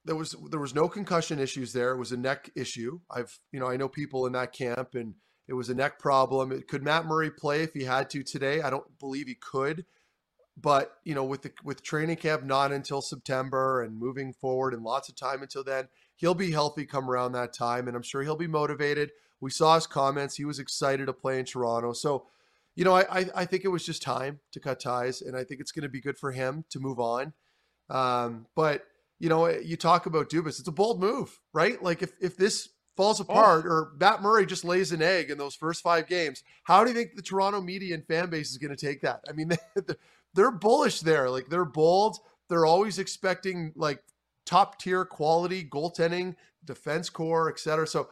[0.06, 1.92] there was there was no concussion issues there.
[1.92, 3.00] It was a neck issue.
[3.12, 5.16] I've you know I know people in that camp, and
[5.48, 6.52] It was a neck problem.
[6.52, 8.62] It, Could Matt Murray play if he had to today?
[8.62, 9.86] I don't believe he could.
[10.58, 14.84] But you know, with the with training camp not until September and moving forward and
[14.84, 18.24] lots of time until then, he'll be healthy come around that time, and I'm sure
[18.24, 19.12] he'll be motivated.
[19.42, 21.94] We saw his comments; he was excited to play in Toronto.
[21.94, 22.28] So,
[22.76, 25.62] you know, I I think it was just time to cut ties, and I think
[25.62, 27.34] it's going to be good for him to move on.
[27.92, 28.86] Um, but
[29.20, 31.82] you know, you talk about Dubas; it's a bold move, right?
[31.84, 33.24] Like if if this falls oh.
[33.24, 33.70] apart oh.
[33.70, 36.96] or Matt Murray just lays an egg in those first five games, how do you
[36.96, 39.22] think the Toronto media and fan base is going to take that?
[39.30, 39.52] I mean,
[40.34, 41.30] they're bullish there.
[41.30, 42.18] Like they're bold.
[42.50, 44.04] They're always expecting like
[44.46, 47.88] top tier quality goaltending, defense core, et cetera.
[47.88, 48.10] So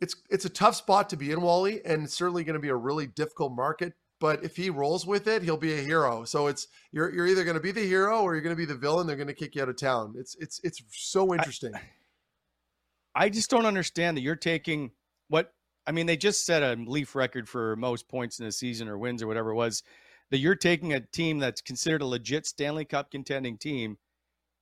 [0.00, 2.68] it's it's a tough spot to be in, Wally, and it's certainly going to be
[2.68, 3.94] a really difficult market.
[4.18, 6.24] But if he rolls with it, he'll be a hero.
[6.24, 8.64] So it's you're you're either going to be the hero or you're going to be
[8.64, 9.06] the villain.
[9.06, 10.14] They're going to kick you out of town.
[10.16, 11.74] It's it's it's so interesting.
[11.74, 14.92] I, I just don't understand that you're taking
[15.28, 15.52] what
[15.86, 16.06] I mean.
[16.06, 19.26] They just set a Leaf record for most points in a season or wins or
[19.26, 19.82] whatever it was
[20.30, 23.98] that you're taking a team that's considered a legit Stanley Cup contending team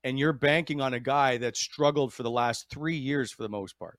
[0.03, 3.49] and you're banking on a guy that struggled for the last 3 years for the
[3.49, 3.99] most part.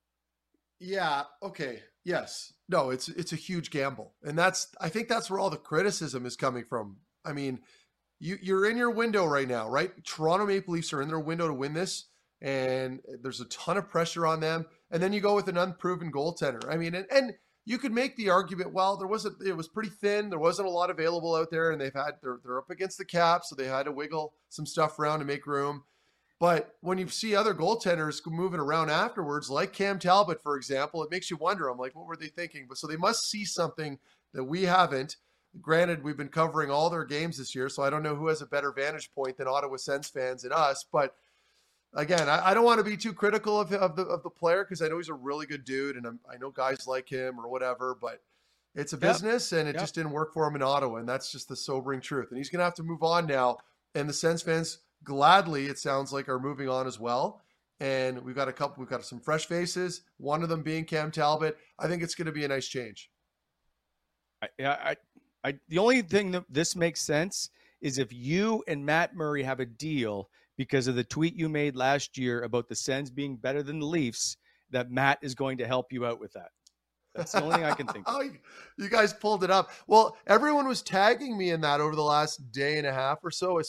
[0.79, 1.81] Yeah, okay.
[2.05, 2.53] Yes.
[2.69, 4.13] No, it's it's a huge gamble.
[4.23, 6.97] And that's I think that's where all the criticism is coming from.
[7.25, 7.59] I mean,
[8.19, 9.91] you you're in your window right now, right?
[10.05, 12.05] Toronto Maple Leafs are in their window to win this
[12.41, 14.65] and there's a ton of pressure on them.
[14.91, 16.71] And then you go with an unproven goaltender.
[16.71, 17.33] I mean, and, and
[17.65, 20.29] you could make the argument, well, there wasn't it was pretty thin.
[20.29, 23.05] There wasn't a lot available out there, and they've had they're they're up against the
[23.05, 25.83] cap, so they had to wiggle some stuff around to make room.
[26.39, 31.11] But when you see other goaltenders moving around afterwards, like Cam Talbot, for example, it
[31.11, 31.69] makes you wonder.
[31.69, 32.65] I'm like, what were they thinking?
[32.67, 33.97] But so they must see something
[34.33, 35.15] that we haven't.
[35.61, 38.41] Granted, we've been covering all their games this year, so I don't know who has
[38.41, 40.85] a better vantage point than Ottawa Sens fans and us.
[40.91, 41.15] But
[41.93, 44.65] again, I, I, don't want to be too critical of, of the of the player
[44.65, 47.39] because I know he's a really good dude, and I'm, i know guys like him
[47.39, 47.97] or whatever.
[47.99, 48.21] But
[48.75, 49.61] it's a business, yep.
[49.61, 49.83] and it yep.
[49.83, 52.27] just didn't work for him in Ottawa, and that's just the sobering truth.
[52.31, 53.59] And he's going to have to move on now.
[53.93, 57.41] And the Sens fans gladly, it sounds like, are moving on as well.
[57.79, 60.01] And we've got a couple, we've got some fresh faces.
[60.17, 61.57] One of them being Cam Talbot.
[61.79, 63.09] I think it's going to be a nice change.
[64.41, 64.95] I, I,
[65.43, 67.49] I, the only thing that this makes sense
[67.81, 71.75] is if you and Matt Murray have a deal because of the tweet you made
[71.75, 74.37] last year about the Sens being better than the Leafs,
[74.71, 76.49] that Matt is going to help you out with that.
[77.13, 78.15] That's the only thing I can think of.
[78.15, 78.29] oh,
[78.77, 79.71] you guys pulled it up.
[79.87, 83.31] Well, everyone was tagging me in that over the last day and a half or
[83.31, 83.59] so,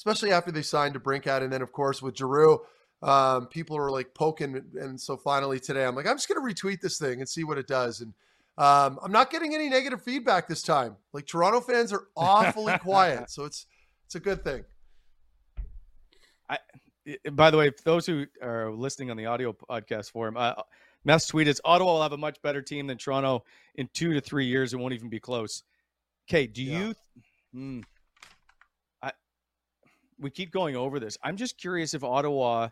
[0.00, 1.42] especially after they signed DeBrincat.
[1.42, 2.58] And then, of course, with Giroux,
[3.02, 4.58] um, people are like poking.
[4.80, 7.44] And so finally today, I'm like, I'm just going to retweet this thing and see
[7.44, 8.00] what it does.
[8.00, 8.14] And
[8.56, 10.96] um, I'm not getting any negative feedback this time.
[11.12, 13.30] Like Toronto fans are awfully quiet.
[13.30, 13.66] So it's,
[14.06, 14.64] it's a good thing.
[16.48, 16.56] I,
[17.32, 20.54] by the way, those who are listening on the audio podcast forum, uh,
[21.04, 24.20] Mess tweet is Ottawa will have a much better team than Toronto in two to
[24.22, 24.72] three years.
[24.72, 25.62] It won't even be close.
[26.26, 26.78] Okay, do yeah.
[26.78, 26.94] you?
[27.54, 27.82] I
[30.20, 31.16] we keep going over this.
[31.22, 32.68] I'm just curious if Ottawa,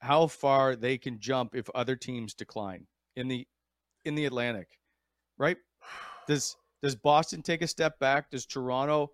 [0.00, 2.86] how far they can jump if other teams decline
[3.16, 3.46] in the
[4.04, 4.68] in the Atlantic,
[5.38, 5.56] right?
[6.28, 8.30] Does does Boston take a step back?
[8.30, 9.12] Does Toronto?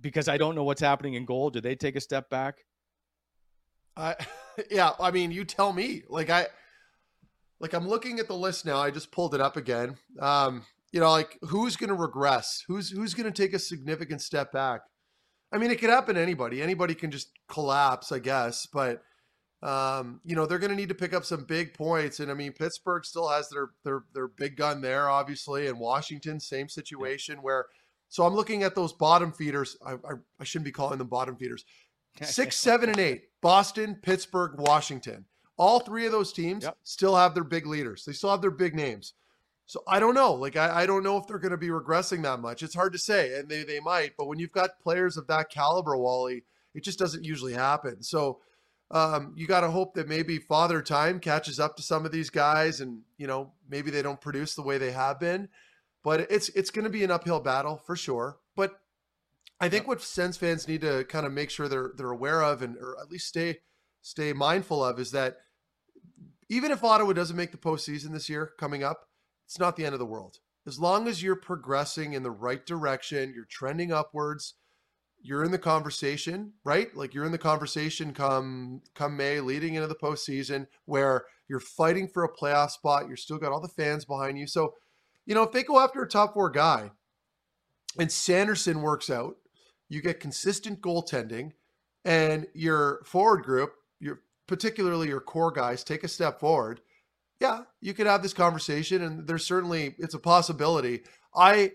[0.00, 1.50] because I don't know what's happening in goal.
[1.50, 2.64] Do they take a step back?
[3.96, 4.16] I,
[4.70, 6.02] yeah, I mean, you tell me.
[6.08, 6.46] Like I,
[7.58, 8.78] like I'm looking at the list now.
[8.78, 9.96] I just pulled it up again.
[10.20, 12.64] Um, you know, like who's going to regress?
[12.66, 14.82] Who's who's going to take a significant step back?
[15.52, 16.62] I mean, it could happen to anybody.
[16.62, 18.66] Anybody can just collapse, I guess.
[18.66, 19.02] But
[19.62, 22.20] um, you know, they're going to need to pick up some big points.
[22.20, 26.40] And I mean, Pittsburgh still has their their their big gun there, obviously, and Washington,
[26.40, 27.66] same situation where
[28.10, 29.76] so I'm looking at those bottom feeders.
[29.86, 31.64] I, I, I shouldn't be calling them bottom feeders.
[32.22, 33.24] Six, seven, and eight.
[33.40, 35.24] Boston, Pittsburgh, Washington.
[35.56, 36.76] All three of those teams yep.
[36.82, 38.04] still have their big leaders.
[38.04, 39.14] They still have their big names.
[39.70, 40.32] So I don't know.
[40.32, 42.64] Like I, I don't know if they're going to be regressing that much.
[42.64, 44.16] It's hard to say, and they they might.
[44.18, 46.42] But when you've got players of that caliber, Wally,
[46.74, 48.02] it just doesn't usually happen.
[48.02, 48.40] So
[48.90, 52.30] um, you got to hope that maybe Father Time catches up to some of these
[52.30, 55.48] guys, and you know maybe they don't produce the way they have been.
[56.02, 58.38] But it's it's going to be an uphill battle for sure.
[58.56, 58.72] But
[59.60, 62.62] I think what Sens fans need to kind of make sure they're they're aware of
[62.62, 63.58] and or at least stay
[64.02, 65.36] stay mindful of is that
[66.48, 69.06] even if Ottawa doesn't make the postseason this year coming up,
[69.50, 70.38] it's not the end of the world.
[70.64, 74.54] As long as you're progressing in the right direction, you're trending upwards,
[75.20, 76.94] you're in the conversation, right?
[76.96, 82.06] Like you're in the conversation come come May, leading into the postseason, where you're fighting
[82.06, 83.08] for a playoff spot.
[83.08, 84.46] You're still got all the fans behind you.
[84.46, 84.74] So
[85.26, 86.92] you know, if they go after a top four guy
[87.98, 89.34] and Sanderson works out,
[89.88, 91.54] you get consistent goaltending,
[92.04, 96.82] and your forward group, your particularly your core guys, take a step forward.
[97.40, 101.00] Yeah, you could have this conversation, and there's certainly it's a possibility.
[101.34, 101.72] I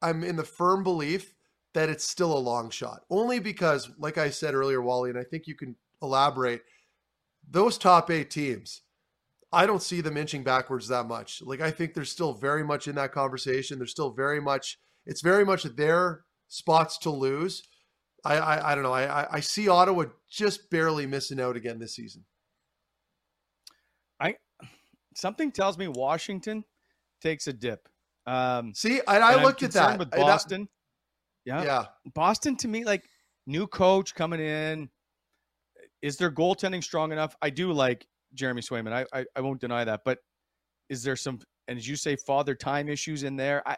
[0.00, 1.34] I'm in the firm belief
[1.74, 5.24] that it's still a long shot, only because, like I said earlier, Wally, and I
[5.24, 6.62] think you can elaborate.
[7.50, 8.82] Those top eight teams,
[9.52, 11.42] I don't see them inching backwards that much.
[11.42, 13.78] Like I think they're still very much in that conversation.
[13.78, 14.78] They're still very much.
[15.06, 17.62] It's very much their spots to lose.
[18.24, 18.94] I I, I don't know.
[18.94, 22.24] I I see Ottawa just barely missing out again this season.
[25.12, 26.64] I something tells me Washington
[27.20, 27.88] takes a dip.
[28.26, 30.68] Um, See, and I and looked I'm at that with and that- Boston.
[31.44, 33.04] yeah, yeah, Boston to me, like
[33.46, 34.88] new coach coming in.
[36.02, 37.36] Is their goaltending strong enough?
[37.42, 38.92] I do like Jeremy Swayman.
[38.92, 40.18] I, I I won't deny that, but
[40.88, 43.62] is there some and as you say, father time issues in there?
[43.68, 43.76] I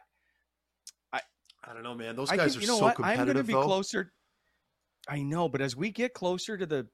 [1.12, 1.20] I
[1.64, 2.16] I don't know, man.
[2.16, 3.00] Those I guys think, are you know so what?
[3.00, 3.62] I'm going to be though.
[3.62, 4.12] closer.
[5.08, 6.86] I know, but as we get closer to the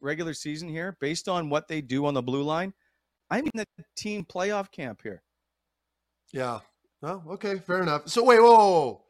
[0.00, 2.72] regular season here, based on what they do on the blue line,
[3.30, 3.66] I'm in the
[3.96, 5.22] team playoff camp here.
[6.32, 6.60] Yeah.
[7.02, 8.08] Oh, okay, fair enough.
[8.08, 9.02] So wait, whoa, whoa, whoa.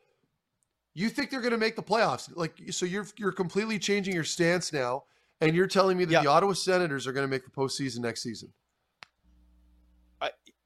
[0.95, 2.31] You think they're going to make the playoffs?
[2.35, 5.05] Like, so you're you're completely changing your stance now,
[5.41, 6.23] and you're telling me that Yeah.
[6.23, 8.53] the Ottawa Senators are going to make the postseason next season?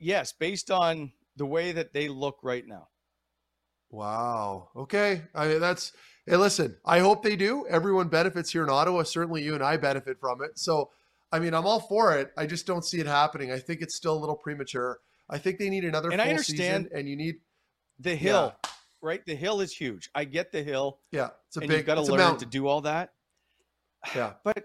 [0.01, 2.89] Yes, based on the way that they look right now.
[3.91, 4.69] Wow.
[4.77, 5.23] Okay.
[5.35, 5.93] I mean, that's.
[6.27, 6.77] Hey, listen.
[6.85, 7.67] I hope they do.
[7.69, 9.05] Everyone benefits here in Ottawa.
[9.05, 10.59] Certainly, you and I benefit from it.
[10.59, 10.91] So,
[11.35, 12.31] I mean, I'm all for it.
[12.39, 13.51] I just don't see it happening.
[13.51, 15.01] I think it's still a little premature.
[15.29, 17.37] I think they need another And full I understand- season, and you need.
[17.99, 18.55] The hill,
[19.01, 19.25] right?
[19.27, 20.11] The hill is huge.
[20.15, 21.79] I get the hill, Yeah, it's a and big.
[21.79, 23.13] you've got to learn to do all that.
[24.15, 24.35] Yeah.
[24.45, 24.65] But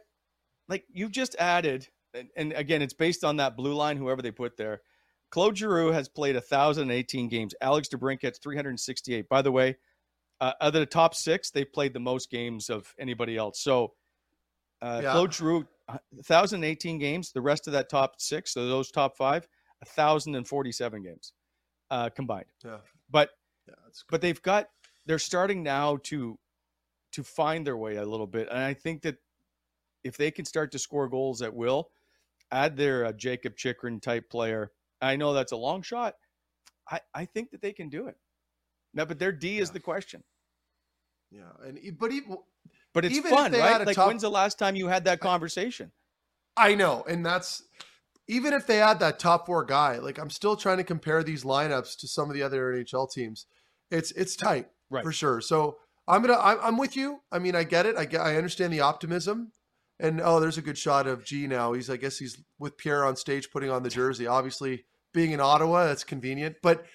[0.67, 4.31] like you've just added, and, and again, it's based on that blue line, whoever they
[4.31, 4.81] put there.
[5.31, 7.53] Claude Giroux has played 1,018 games.
[7.61, 9.29] Alex DeBrincat's 368.
[9.29, 9.77] By the way,
[10.41, 13.61] uh, out of the top six, they've played the most games of anybody else.
[13.61, 13.93] So
[14.81, 15.11] uh, Yeah.
[15.13, 15.67] Claude Giroux,
[16.11, 17.31] 1,018 games.
[17.31, 19.47] The rest of that top six, so those top five,
[19.95, 21.33] 1,047 games
[21.89, 22.45] uh, combined.
[22.63, 22.77] Yeah.
[23.09, 23.31] But
[23.67, 23.75] Yeah.
[24.09, 24.69] But they've got
[25.05, 26.37] they're starting now to
[27.11, 29.17] to find their way a little bit and i think that
[30.03, 31.89] if they can start to score goals at will
[32.51, 34.71] add their uh, jakob chychrun type player
[35.01, 36.15] i know that's a long shot
[36.89, 38.17] i i think that they can do it
[38.93, 40.23] now but their d is the question
[41.31, 42.37] Yeah, and but even
[42.93, 45.91] but it's Even fun right like top- when's the last time you had that conversation
[46.57, 47.63] I know, and that's
[48.27, 49.97] even if they had that top four guy.
[49.99, 53.45] Like I'm still trying to compare these lineups to some of the other NHL teams.
[53.91, 55.03] It's it's tight Right.
[55.03, 55.39] for sure.
[55.39, 57.21] So I'm gonna I'm, I'm with you.
[57.31, 57.95] I mean, I get it.
[57.95, 59.51] I get I understand the optimism.
[60.01, 61.73] And oh, there's a good shot of G now.
[61.73, 64.27] He's I guess he's with Pierre on stage putting on the jersey.
[64.27, 66.57] Obviously, being in Ottawa, that's convenient.
[66.61, 66.85] But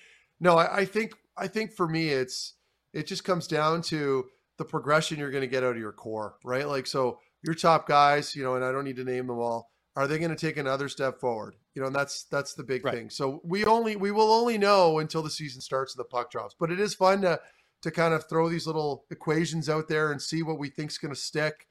[0.41, 2.55] no, I, I think I think for me, it's
[2.93, 4.27] it just comes down to
[4.59, 6.67] the progression you're going to get out of your core, right?
[6.69, 9.71] Like so, your top guys, you know, and I don't need to name them all.
[9.97, 11.55] Are they going to take another step forward?
[11.75, 12.95] You know, and that's that's the big Right.
[12.95, 13.11] thing.
[13.11, 16.55] So we only we will only know until the season starts and the puck drops.
[16.59, 17.41] But it is fun to
[17.83, 21.15] to kind of throw these little equations out there and see what we think's going
[21.15, 21.69] to stick.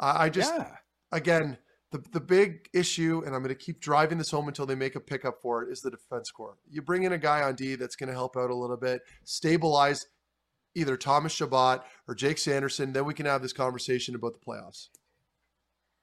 [0.00, 0.68] I I just yeah
[1.12, 1.58] again,
[1.92, 4.96] the the big issue, and I'm going to keep driving this home until they make
[4.96, 6.56] a pickup for it, is the defense core.
[6.68, 9.02] You bring in a guy on D that's going to help out a little bit,
[9.24, 10.06] stabilize
[10.76, 12.92] either Thomas Chabot or Jake Sanderson.
[12.92, 14.88] Then we can have this conversation about the playoffs.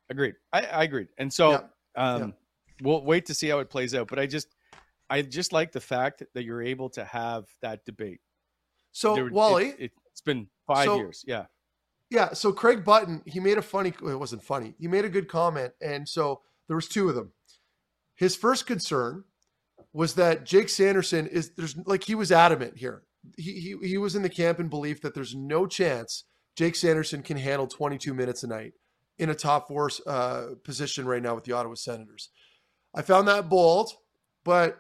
[0.10, 1.62] agreed i i agreed and so Yeah.
[2.20, 2.34] um
[2.82, 4.48] we'll wait to see how it plays out but i just
[5.10, 8.20] i just like the fact that you're able to have that debate
[8.92, 11.46] So There- it- Wally, it, has been five So- years yeah
[12.10, 14.76] Yeah, so Craig Button, he made a funny it wasn't funny.
[14.78, 17.32] He made a good comment and so there was two of them.
[18.16, 19.24] His first concern
[19.94, 23.02] was that Jake Sanderson is there's like he was adamant here.
[23.38, 27.24] He he he was in the camp in belief that there's no chance Jake Sanderson
[27.24, 28.74] can handle 22 minutes a night
[29.18, 32.30] in a top 4 uh, position right now with the Ottawa Senators.
[32.94, 33.92] I found that bold,
[34.44, 34.78] but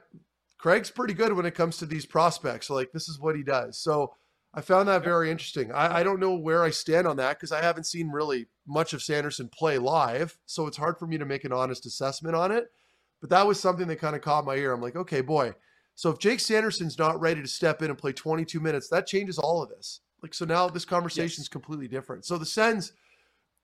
[0.57, 2.69] Craig's pretty good when it comes to these prospects.
[2.69, 3.79] Like this is what he does.
[3.79, 4.13] So
[4.53, 5.71] I found that very interesting.
[5.71, 8.93] I, I don't know where I stand on that because I haven't seen really much
[8.93, 10.37] of Sanderson play live.
[10.45, 12.71] So it's hard for me to make an honest assessment on it.
[13.19, 14.73] But that was something that kind of caught my ear.
[14.73, 15.53] I'm like, okay, boy.
[15.95, 19.37] So if Jake Sanderson's not ready to step in and play 22 minutes, that changes
[19.37, 20.01] all of this.
[20.21, 21.49] Like, so now this conversation is Yes.
[21.49, 22.25] completely different.
[22.25, 22.93] So the Sens,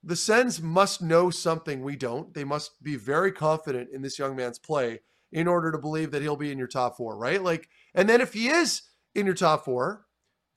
[0.04, 2.34] the Sens must know something we don't.
[2.34, 5.02] They must be very confident in this young man's play
[5.32, 7.42] in order to believe that he'll be in your top four, right?
[7.42, 8.84] Like, and then if he is
[9.16, 10.06] in your top four,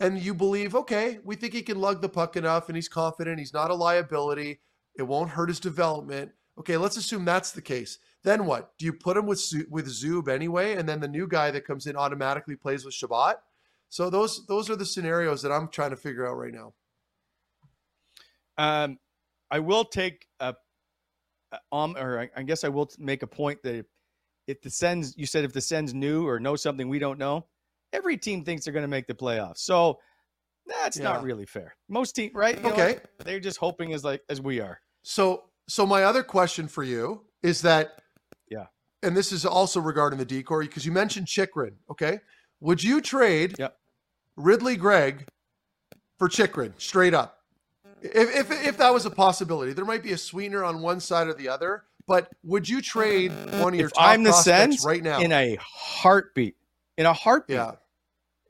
[0.01, 3.39] and you believe, okay, we think he can lug the puck enough and he's confident,
[3.39, 4.61] he's not a liability,
[4.99, 6.33] it won't hurt his development.
[6.59, 7.99] Okay, let's assume that's the case.
[8.25, 8.77] Then what?
[8.79, 11.87] Do you put him with with Zub anyway, and then the new guy that comes
[11.87, 13.37] in automatically plays with Chabot?
[13.89, 16.73] So those those are the scenarios that I'm trying to figure out right now.
[18.59, 18.99] Um,
[19.51, 20.55] I will take a,
[21.73, 23.85] um, or I, I guess I will make a point that
[24.47, 27.47] if, the Sens you said if the Sens knew or know something we don't know,
[27.93, 29.59] every team thinks they're going to make the playoffs.
[29.59, 29.99] So
[30.67, 31.75] that's not really fair.
[31.89, 32.57] Most team, right?
[32.57, 32.99] You know, Okay.
[33.25, 34.81] they're just hoping as like as we are.
[35.03, 38.02] So, so my other question for you is that, Yeah.
[39.03, 41.73] And this is also regarding the decor because you mentioned Chychrun.
[41.91, 42.21] Okay,
[42.61, 43.77] would you trade Yep.
[44.37, 45.27] Ridly Greig
[46.19, 47.39] for Chychrun straight up?
[48.01, 51.27] If, if if that was a possibility, there might be a sweetener on one side
[51.29, 51.85] or the other.
[52.09, 53.31] But would you trade
[53.61, 55.21] one of your If top I'm the prospects Sens, right now?
[55.21, 56.57] in a heartbeat,
[56.99, 57.73] in a heartbeat, yeah,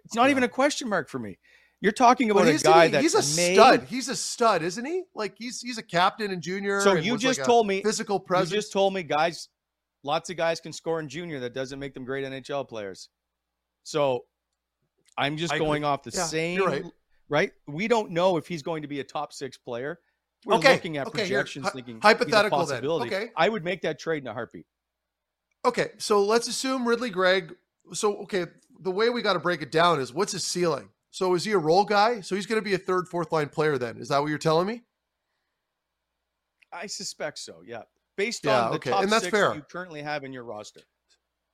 [0.06, 0.30] it's not Yeah.
[0.30, 1.38] even a question mark for me.
[1.82, 3.82] You're talking about a he's, guy he- that he's a made, stud.
[3.84, 5.02] He's a stud, isn't he?
[5.14, 6.80] Like he's he's a captain and junior.
[6.80, 8.52] So and you just like told me physical presence.
[8.52, 9.48] You just told me, guys,
[10.02, 11.40] lots of guys can score in junior.
[11.40, 13.08] That doesn't make them great NHL players.
[13.84, 14.24] So
[15.18, 15.66] I'm just I agree.
[15.66, 16.64] going off the Yeah, same.
[16.64, 16.84] right.
[17.28, 17.52] right?
[17.66, 19.98] We don't know if he's going to be a top six player.
[20.44, 22.66] We're Okay, looking at okay, here, projections, hy- thinking he's a hypothetical then.
[22.66, 23.14] possibility.
[23.14, 23.30] Okay.
[23.36, 24.66] I would make that trade in a heartbeat.
[25.64, 27.54] Okay, so let's assume Ridly Greig.
[27.92, 28.46] So okay,
[28.80, 30.88] the way we got to break it down is what's his ceiling.
[31.12, 32.20] So is he a role guy?
[32.22, 33.78] So he's going to be a third, fourth line player.
[33.78, 34.82] Then is that what you're telling me?
[36.72, 37.62] I suspect so.
[37.64, 37.82] Yeah,
[38.16, 39.54] based Yeah, on the okay, top and that's six fair.
[39.54, 40.80] you currently have in your roster.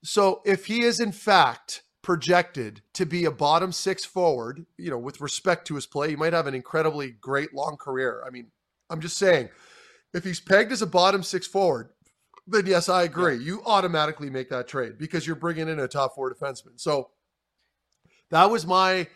[0.05, 4.99] So if he is in fact projected to be a bottom six forward, you know,
[4.99, 8.23] with respect to his play, he might have an incredibly great long career.
[8.27, 8.51] I mean,
[8.91, 9.49] I'm just saying,
[10.15, 11.91] if he's pegged as a bottom six forward,
[12.47, 13.37] then yes, I agree.
[13.37, 16.81] You automatically make that trade because you're bringing in a top four defenseman.
[16.81, 17.11] So
[18.31, 19.09] that was my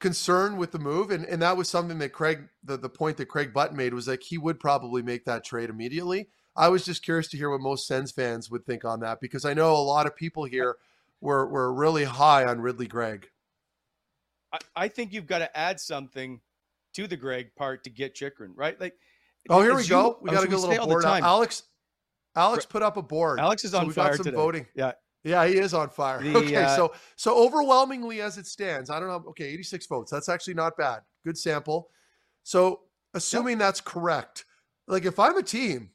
[0.00, 3.26] concern with the move, and and that was something that Craig, the the point that
[3.26, 6.28] Craig Button made was like he would probably make that trade immediately.
[6.54, 9.44] I was just curious to hear what most Sens fans would think on that because
[9.44, 10.76] I know a lot of people here
[11.20, 13.28] were were really high on Ridly Greig.
[14.52, 16.40] I, I think you've got to add something
[16.94, 18.78] to the Greig part to get Chychrun, right?
[18.80, 18.94] Like,
[19.48, 20.18] Oh, here we go.
[20.20, 21.02] we got a good little board.
[21.02, 21.64] time, Alex,
[22.36, 23.40] Alex put up a board.
[23.40, 24.36] Alex is So on we've got fire some today.
[24.36, 24.66] voting.
[24.74, 24.92] Yeah,
[25.24, 26.22] Yeah, he is on fire.
[26.22, 29.24] The, okay, uh, so so overwhelmingly as it stands, I don't know.
[29.30, 30.10] Okay, 86 votes.
[30.12, 31.00] That's actually not bad.
[31.24, 31.88] Good sample.
[32.44, 32.82] So
[33.14, 34.44] assuming that's correct,
[34.86, 35.90] like if I'm a team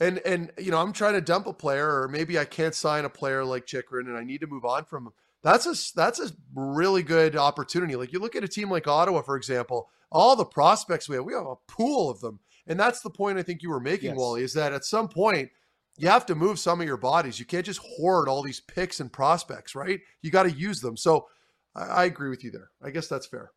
[0.00, 3.04] and and you know I'm trying to dump a player, or maybe I can't sign
[3.04, 5.12] a player like Chychrun and I need to move on from him.
[5.42, 7.96] That's a that's a really good opportunity.
[7.96, 11.24] Like you look at a team like Ottawa, for example, all the prospects we have,
[11.24, 14.10] we have a pool of them, and that's the point I think you were making,
[14.10, 14.16] Yes.
[14.18, 15.50] Wally, is that at some point
[15.98, 17.38] you have to move some of your bodies.
[17.38, 20.00] You can't just hoard all these picks and prospects, right?
[20.22, 20.96] You got to use them.
[20.96, 21.26] So
[21.74, 22.70] I, I agree with you there.
[22.82, 23.50] I guess that's fair.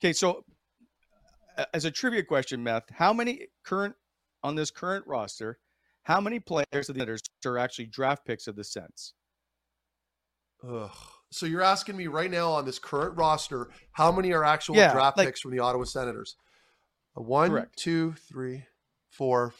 [0.00, 0.44] Okay, so
[1.72, 3.94] as a trivia question, Meth, how many current
[4.42, 5.58] on this current roster,
[6.04, 9.12] how many players of the Senators are actually draft picks of the Sens?
[10.66, 10.90] Ugh.
[11.30, 14.92] So you're asking me right now on this current roster, how many are actual Yeah,
[14.92, 16.36] draft like- picks from the Ottawa Senators?
[17.18, 17.76] Uh, One, Correct.
[17.76, 18.64] two, three,
[19.10, 19.52] four,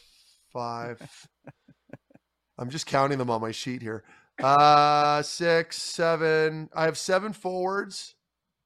[0.51, 1.01] five.
[2.57, 4.03] I'm just counting them on my sheet here.
[4.41, 6.69] Uh, six, seven.
[6.73, 8.15] I have seven forwards.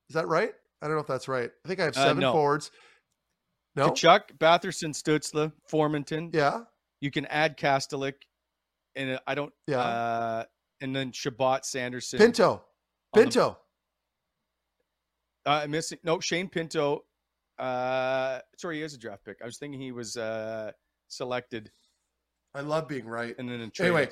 [0.09, 0.51] Is that right?
[0.81, 1.49] I don't know if that's right.
[1.65, 2.31] I think I have Uh, seven no.
[2.31, 2.71] forwards.
[3.75, 3.89] No.
[3.91, 6.33] Tkachuk, Batherson, Stützle, Formenton.
[6.33, 6.61] Yeah.
[7.01, 8.13] You can add Kastelic,
[8.95, 9.53] and I don't.
[9.67, 9.79] Yeah.
[9.79, 10.43] Uh,
[10.81, 12.19] and then Chabot, Sanderson.
[12.19, 12.51] Pinto.
[12.53, 12.59] on
[13.13, 13.57] the- Pinto.
[15.45, 15.97] Uh, I'm missing.
[16.03, 17.05] No, Shane Pinto.
[17.57, 19.37] Uh, sorry, he is a draft pick.
[19.41, 20.71] I was thinking he was uh,
[21.07, 21.71] selected
[22.53, 23.35] I love being right.
[23.37, 23.71] and then.
[23.79, 24.09] Anyway.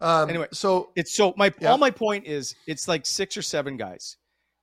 [0.00, 1.70] Um, Anyway, so It's so my Yeah.
[1.72, 4.16] all my point is it's like six or seven guys.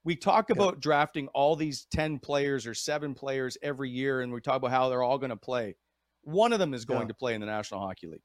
[0.03, 4.39] We talk about drafting all these 10 players or seven players every year, and we
[4.39, 5.75] talk about how they're all going to play.
[6.23, 7.07] One of them is going Yeah.
[7.07, 8.21] to play in the National Hockey League.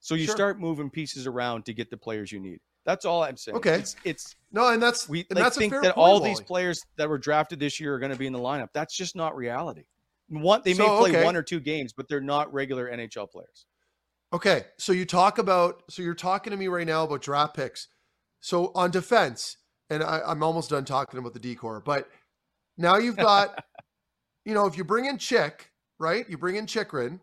[0.00, 0.34] So you Sure.
[0.34, 2.60] start moving pieces around to get the players you need.
[2.84, 3.56] That's all I'm saying.
[3.56, 3.76] Okay.
[3.76, 6.20] It's, it's no, and that's we and like, that's a think fair that point, all
[6.20, 8.68] these players that were drafted this year are going to be in the lineup.
[8.74, 9.84] That's just not reality.
[10.28, 11.24] One, they may So, play okay.
[11.24, 13.66] one or two games, but they're not regular NHL players.
[14.32, 17.88] Okay, so you talk about so you're talking to me right now about draft picks.
[18.40, 19.56] So on defense,
[19.88, 22.10] and I, I'm almost done talking about the decor, but
[22.76, 23.64] now you've got,
[24.44, 25.70] you know, if you bring in Chick,
[26.04, 26.28] right?
[26.28, 27.18] You bring in Chychrun,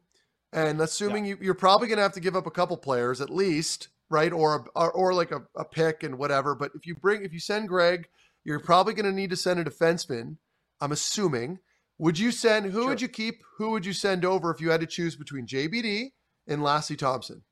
[0.52, 3.30] and assuming you, you're probably going to have to give up a couple players at
[3.30, 4.34] least, right?
[4.34, 6.56] Or or, or like a, a pick and whatever.
[6.56, 8.10] But if you bring if you send Greig,
[8.44, 10.38] you're probably going to need to send a defenseman.
[10.82, 11.60] I'm assuming.
[12.00, 12.72] Would you send?
[12.72, 13.44] Who would you keep?
[13.60, 16.14] Who would you send over if you had to choose between JBD
[16.48, 17.44] and Lassi Thomson?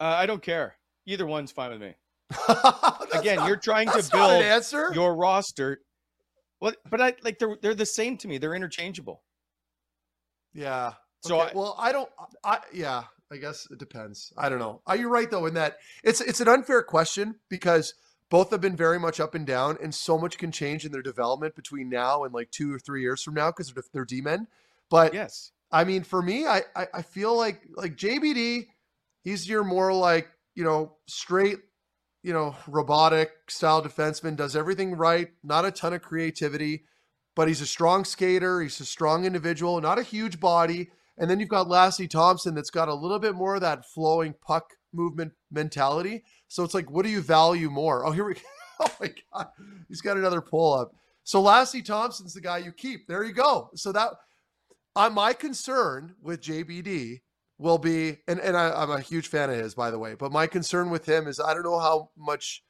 [0.00, 0.74] Uh, I don't care.
[1.06, 1.94] Either one's fine with me.
[3.14, 4.90] Again, not- you're trying to an build answer.
[4.92, 5.80] your roster.
[6.64, 6.78] What?
[6.88, 8.38] But I like they're they're the same to me.
[8.38, 9.20] They're interchangeable.
[10.54, 10.94] Yeah.
[11.20, 12.08] So Okay, I- well, I don't.
[12.42, 13.04] I yeah.
[13.30, 14.32] I guess it depends.
[14.38, 14.80] I don't know.
[14.86, 17.92] Uh, Are you right though in that it's it's an unfair question because
[18.30, 21.02] both have been very much up and down, and so much can change in their
[21.02, 24.22] development between now and like two or three years from now because they're, they're D
[24.22, 24.46] men.
[24.88, 25.52] But Yes.
[25.70, 28.68] I mean, for me, I, I I feel like like JBD,
[29.22, 31.58] He's your more like, you know, straight,
[32.24, 36.84] you know, robotic style defenseman, does everything right, not a ton of creativity,
[37.36, 38.62] but he's a strong skater.
[38.62, 40.88] He's a strong individual, not a huge body.
[41.18, 44.34] And then you've got Lassi Thomson that's got a little bit more of that flowing
[44.40, 46.24] puck movement mentality.
[46.48, 48.06] So it's like, what do you value more?
[48.06, 48.40] Oh, here we go.
[48.80, 49.46] Oh my God.
[49.88, 50.96] He's got another pull up.
[51.22, 53.06] So Lassi Thomson's the guy you keep.
[53.06, 53.70] There you go.
[53.76, 54.10] So that
[54.96, 57.20] uh, my concern with JBD
[57.58, 60.32] will be, and, and I, I'm a huge fan of his, by the way, but
[60.32, 62.64] my concern with him is I don't know how much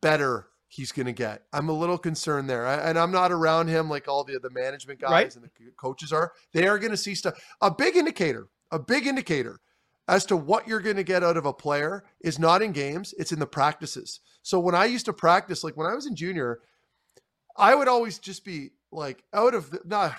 [0.00, 1.42] better he's going to get.
[1.52, 2.66] I'm a little concerned there.
[2.66, 5.34] I, and I'm not around him like all the, the management guys Right.
[5.34, 6.32] and the coaches are.
[6.52, 7.34] They are going to see stuff.
[7.62, 9.60] A big indicator, a big indicator
[10.08, 13.14] as to what you're going to get out of a player is not in games,
[13.18, 14.20] it's in the practices.
[14.42, 16.60] So when I used to practice, like when I was in junior,
[17.56, 20.12] I would always just be like out of the, not,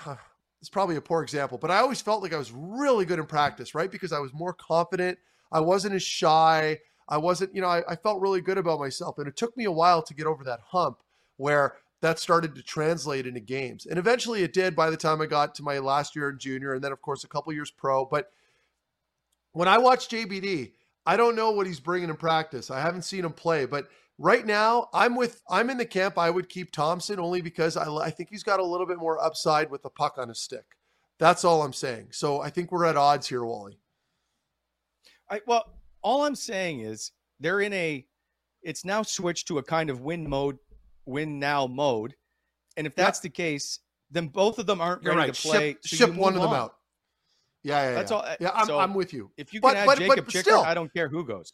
[0.60, 3.26] it's probably a poor example, but I always felt like I was really good in
[3.26, 3.90] practice, right?
[3.90, 5.18] Because I was more confident.
[5.50, 6.78] I wasn't as shy.
[7.08, 9.18] I wasn't, you know, I, I felt really good about myself.
[9.18, 10.98] And it took me a while to get over that hump
[11.38, 13.86] where that started to translate into games.
[13.86, 16.74] And eventually it did by the time I got to my last year in junior
[16.74, 18.04] and then, of course, a couple years pro.
[18.04, 18.30] But
[19.52, 20.72] when I watch JBD,
[21.06, 22.70] I don't know what he's bringing in practice.
[22.70, 23.88] I haven't seen him play, but
[24.20, 26.18] right now I'm with I'm in the camp.
[26.18, 29.18] I would keep Thomson only because I, I think he's got a little bit more
[29.20, 30.64] upside with the puck on his stick.
[31.18, 32.08] That's all I'm saying.
[32.12, 33.80] So I think we're at odds here, Wally.
[35.30, 35.64] I well,
[36.02, 38.06] all I'm saying is they're in a
[38.62, 40.58] it's now switched to a kind of win mode,
[41.06, 42.14] win now mode.
[42.76, 45.34] And if that's the case, then both of them aren't You're ready right.
[45.34, 45.68] to play.
[45.72, 46.56] Ship, so ship one of them on.
[46.56, 46.74] out.
[47.62, 48.16] Yeah, yeah, That's yeah.
[48.16, 48.22] all.
[48.22, 49.30] uh, Yeah, I'm, so I'm with you.
[49.36, 51.52] If you But- can add but- Jacob but Chickard, still- I don't care who goes.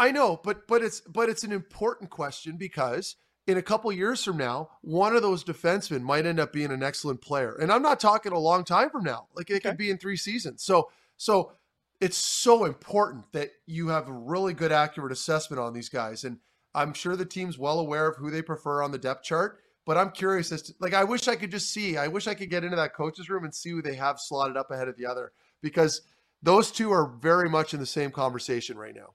[0.00, 4.24] I know, but but it's but it's an important question because in a couple years
[4.24, 7.54] from now, one of those defensemen might end up being an excellent player.
[7.54, 9.26] And I'm not talking a long time from now.
[9.36, 10.62] Like it could be in three seasons.
[10.62, 11.52] So so
[12.00, 16.24] it's so important that you have a really good accurate assessment on these guys.
[16.24, 16.38] And
[16.74, 19.58] I'm sure the team's well aware of who they prefer on the depth chart.
[19.84, 21.98] But I'm curious as to like I wish I could just see.
[21.98, 24.56] I wish I could get into that coach's room and see who they have slotted
[24.56, 26.00] up ahead of the other because
[26.42, 29.12] those two are very much in the same conversation right now.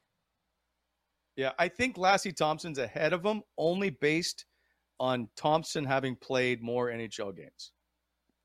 [1.35, 4.45] Yeah, I think Lassi Thomson's ahead of him only based
[4.99, 7.71] on Thomson having played more NHL games.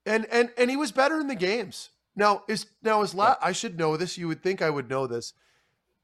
[0.07, 1.91] and and and he was better in the games.
[2.17, 4.19] Now is now is La- I should know this.
[4.19, 5.33] You would think I would know this.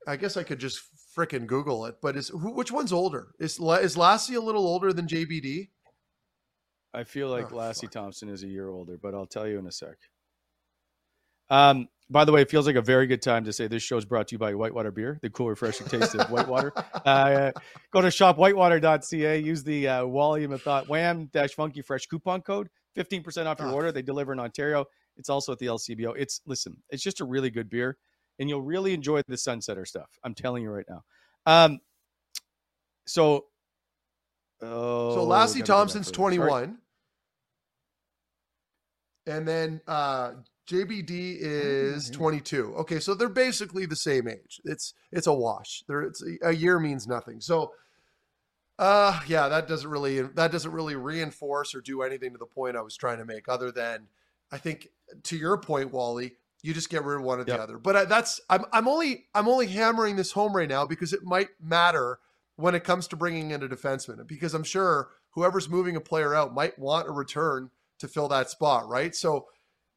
[0.07, 0.80] I guess I could just
[1.16, 1.97] frickin' Google it.
[2.01, 3.34] But is who, which one's older?
[3.41, 5.70] Is is Lassi a little older than JBD?
[6.95, 7.91] I feel like Oh, Lassi fuck.
[7.91, 9.97] Thomson is a year older, but I'll tell you in a sec.
[11.51, 13.97] Um, by the way, it feels like a very good time to say this show
[13.97, 16.72] is brought to you by Whitewater Beer, the cool, refreshing taste of Whitewater.
[17.05, 17.53] Uh,
[17.92, 22.68] go to shopwhitewater.ca, use the uh, Volume of Thought Wham dash Funky Fresh coupon code,
[22.97, 23.72] 15% off your Ah.
[23.72, 23.92] order.
[23.92, 24.84] They deliver in Ontario.
[25.16, 26.14] It's also at the LCBO.
[26.16, 27.97] It's, listen, it's just a really good beer,
[28.38, 30.11] and you'll really enjoy the Sunsetter stuff.
[30.24, 31.03] I'm telling you right now.
[31.47, 31.80] Um,
[33.07, 33.47] so,
[34.62, 36.14] oh, so Lassi gotta go back Thomson's further.
[36.16, 36.36] Sorry.
[36.36, 36.78] 21.
[39.26, 40.32] And then uh
[40.66, 42.74] JBD is 22.
[42.78, 44.60] Okay, so they're basically the same age.
[44.64, 45.84] It's it's a wash.
[45.86, 47.40] There it's a year means nothing.
[47.40, 47.72] So
[48.78, 52.76] uh yeah, that doesn't really that doesn't really reinforce or do anything to the point
[52.76, 54.08] I was trying to make other than
[54.52, 54.88] I think
[55.24, 57.56] to your point Wally, you just get rid of one or Yep.
[57.56, 57.78] the other.
[57.78, 61.22] But I, that's I'm I'm only I'm only hammering this home right now because it
[61.22, 62.18] might matter
[62.56, 66.34] when it comes to bringing in a defenseman because I'm sure whoever's moving a player
[66.34, 69.14] out might want a return to fill that spot, right?
[69.14, 69.46] So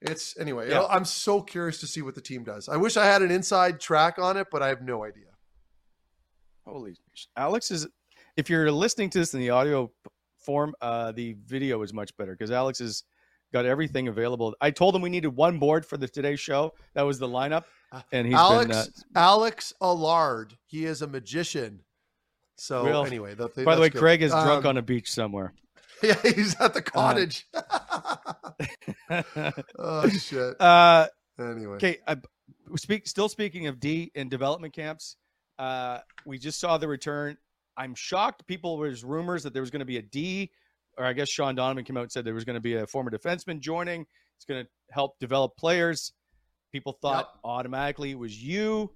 [0.01, 0.85] it's anyway, Yeah.
[0.85, 2.69] I'm so curious to see what the team does.
[2.69, 5.25] I wish I had an inside track on it, but I have no idea.
[6.65, 6.95] Holy,
[7.35, 7.87] Alex is.
[8.37, 9.91] If you're listening to this in the audio
[10.37, 13.03] form, uh, the video is much better because Alex has
[13.51, 14.55] got everything available.
[14.61, 16.73] I told him we needed one board for the today's show.
[16.93, 17.63] That was the lineup,
[18.11, 18.77] and he's Alex been.
[19.15, 21.81] Uh, Alex Allard, he is a magician.
[22.57, 23.99] So Well, anyway, that, by the way, good.
[23.99, 25.53] Craig is drunk Um, on a beach somewhere.
[26.03, 27.45] Yeah, he's at the cottage.
[29.79, 30.59] oh shit.
[30.61, 31.07] uh,
[31.39, 32.17] Anyway, Okay, uh,
[32.75, 33.07] speak.
[33.07, 35.15] Still speaking of D in development camps,
[35.57, 37.37] uh, we just saw the return.
[37.77, 38.45] I'm shocked.
[38.47, 40.51] People there's rumors that there was going to be a D,
[40.97, 42.85] or I guess Shean Donovan came out and said there was going to be a
[42.87, 44.05] former defenseman joining.
[44.35, 46.11] It's going to help develop players.
[46.71, 48.91] People thought automatically it was you.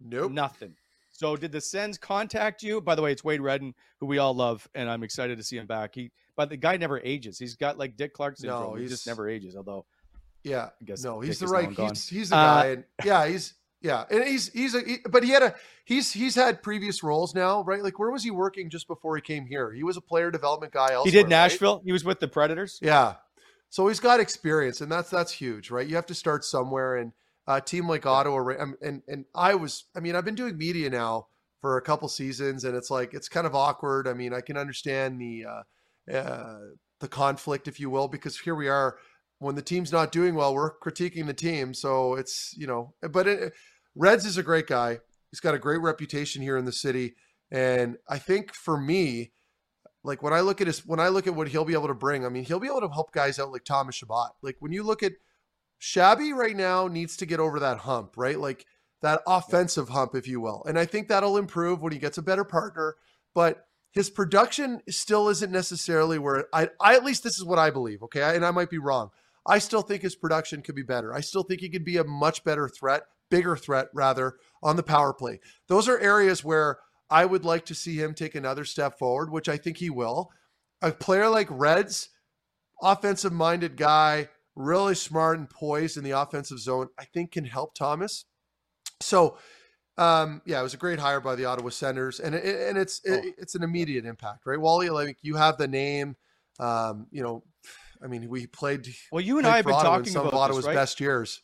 [0.00, 0.32] nope.
[0.32, 0.74] Nothing.
[1.16, 2.80] So did the Sens contact you?
[2.80, 5.56] By the way, it's Wade Redden, who we all love, and I'm excited to see
[5.56, 5.94] him back.
[5.94, 7.38] He, but the guy never ages.
[7.38, 8.74] He's got like Dick Clark syndrome.
[8.74, 9.54] No, he just never ages.
[9.54, 9.86] Although
[10.42, 11.70] Yeah, I guess no, Dick he's the right.
[11.70, 14.80] He's he's the Uh, guy, and yeah, he's yeah, and he's he's a.
[14.80, 15.54] He, but he had a
[15.84, 17.82] he's he's had previous roles now, right?
[17.82, 19.72] Like where was he working just before he came here?
[19.72, 21.00] He was a player development guy.
[21.04, 21.28] He did right?
[21.28, 21.80] Nashville.
[21.84, 22.80] He was with the Predators.
[22.82, 23.14] Yeah,
[23.68, 25.86] so he's got experience, and that's that's huge, right?
[25.86, 27.12] You have to start somewhere, and
[27.46, 31.28] a team like Ottawa, and and I was, I mean, I've been doing media now
[31.60, 34.08] for a couple seasons, and it's like it's kind of awkward.
[34.08, 36.58] I mean, I can understand the uh, uh,
[37.00, 38.96] the conflict, if you will, because here we are
[39.38, 41.74] when the team's not doing well, we're critiquing the team.
[41.74, 43.52] So it's you know, but it,
[43.94, 44.98] Reds is a great guy.
[45.30, 47.14] He's got a great reputation here in the city,
[47.50, 49.32] and I think for me,
[50.02, 51.94] like when I look at his when I look at what he'll be able to
[51.94, 54.30] bring, I mean, he'll be able to help guys out like Thomas Chabot.
[54.42, 55.12] Like when you look at
[55.86, 58.40] Shabby right now needs to get over that hump, right?
[58.40, 58.64] Like
[59.02, 60.64] that offensive hump, if you will.
[60.66, 62.96] And I think that'll improve when he gets a better partner.
[63.34, 67.68] But his production still isn't necessarily where I, I at least this is what I
[67.68, 68.02] believe.
[68.02, 68.22] Okay.
[68.34, 69.10] And I might be wrong.
[69.46, 71.12] I still think his production could be better.
[71.12, 74.82] I still think he could be a much better threat, bigger threat rather, on the
[74.82, 75.38] power play.
[75.68, 76.78] Those are areas where
[77.10, 80.30] I would like to see him take another step forward, which I think he will.
[80.80, 82.08] A player like Reds,
[82.82, 87.74] offensive minded guy, really smart and poised in the offensive zone, I think can help
[87.74, 88.24] Thomas.
[89.00, 89.38] So,
[89.98, 93.00] um, yeah, it was a great hire by the Ottawa Senators, and it, and it's
[93.04, 93.30] it, oh.
[93.38, 94.60] it's an immediate impact, right?
[94.60, 96.16] Wally, like you have the name,
[96.58, 97.44] um, you know,
[98.02, 98.86] I mean, we played.
[99.12, 100.74] Well, you and I have been Ottawa talking some about of Ottawa's this, right?
[100.74, 101.40] best years,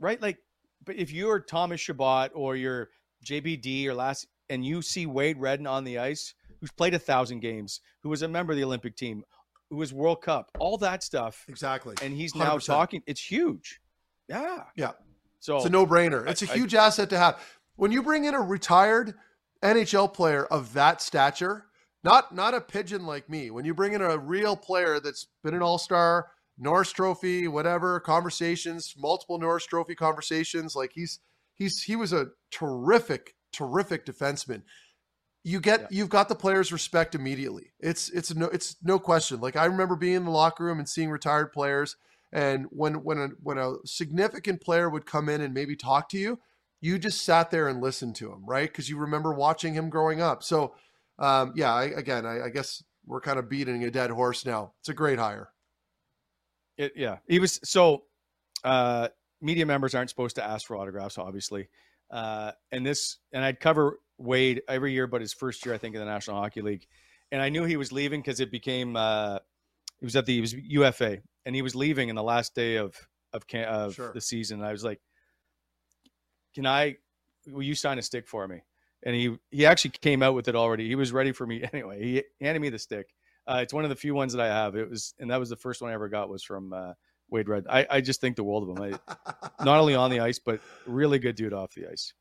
[0.00, 0.20] right?
[0.20, 0.38] Like,
[0.84, 2.88] but if you're Thomas Chabot or you're
[3.24, 7.40] JBD or last, and you see Wade Redden on the ice, who's played a thousand
[7.40, 9.24] games, who was a member of the Olympic team,
[9.70, 12.66] who was World Cup, all that stuff, exactly, and he's now 100%.
[12.66, 13.02] talking.
[13.06, 13.80] It's huge.
[14.28, 14.92] Yeah, yeah.
[15.40, 16.26] So it's a no-brainer.
[16.28, 17.40] It's a huge I, asset to have.
[17.76, 19.14] When you bring in a retired
[19.62, 21.66] NHL player of that stature
[22.04, 23.50] not not a pigeon like me.
[23.50, 28.94] When you bring in a real player that's been an all-star, Norris Trophy, whatever, conversations,
[28.96, 31.20] multiple Norris Trophy conversations, like he's
[31.54, 34.62] he's he was a terrific, terrific defenseman.
[35.44, 35.86] You get yeah.
[35.90, 37.72] you've got the players' respect immediately.
[37.78, 39.40] It's it's no it's no question.
[39.40, 41.96] Like I remember being in the locker room and seeing retired players,
[42.32, 46.18] and when when a when a significant player would come in and maybe talk to
[46.18, 46.38] you,
[46.80, 48.68] you just sat there and listened to him, right?
[48.70, 50.42] Because you remember watching him growing up.
[50.42, 50.74] So
[51.18, 54.72] um, yeah, I, again, I, I, guess we're kind of beating a dead horse now.
[54.80, 55.50] It's a great hire.
[56.76, 58.04] It, yeah, he was so.
[58.64, 59.08] Uh,
[59.40, 61.68] media members aren't supposed to ask for autographs, obviously.
[62.10, 65.94] Uh, and this, and I'd cover Wade every year, but his first year, I think,
[65.94, 66.86] in the National Hockey League.
[67.32, 68.96] And I knew he was leaving because it became.
[68.96, 69.38] Uh,
[70.00, 72.76] he was at the he was UFA, and he was leaving in the last day
[72.76, 72.94] of
[73.32, 74.12] of, of sure.
[74.12, 74.60] the season.
[74.60, 75.00] And I was like,
[76.54, 76.96] "Can I?
[77.46, 78.62] Will you sign a stick for me?"
[79.04, 80.88] and he he actually came out with it already.
[80.88, 82.02] He was ready for me anyway.
[82.02, 83.08] He handed me the stick.
[83.46, 84.74] Uh, it's one of the few ones that I have.
[84.74, 86.94] It was, and that was the first one I ever got was from uh,
[87.28, 87.66] Wade Red.
[87.68, 88.98] I, I just think the world of him.
[89.16, 89.34] I,
[89.64, 92.14] not only on the ice, but really good dude off the ice.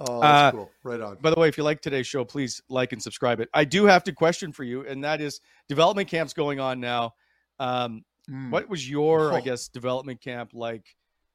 [0.00, 0.70] Oh, that's uh, cool.
[0.82, 1.16] Right on.
[1.20, 3.50] By the way, if you like today's show, please like and subscribe it.
[3.52, 7.12] I do have to question for you, and that is development camps going on now.
[7.58, 8.50] Um, mm.
[8.50, 9.36] What was your, oh.
[9.36, 10.86] I guess, development camp like?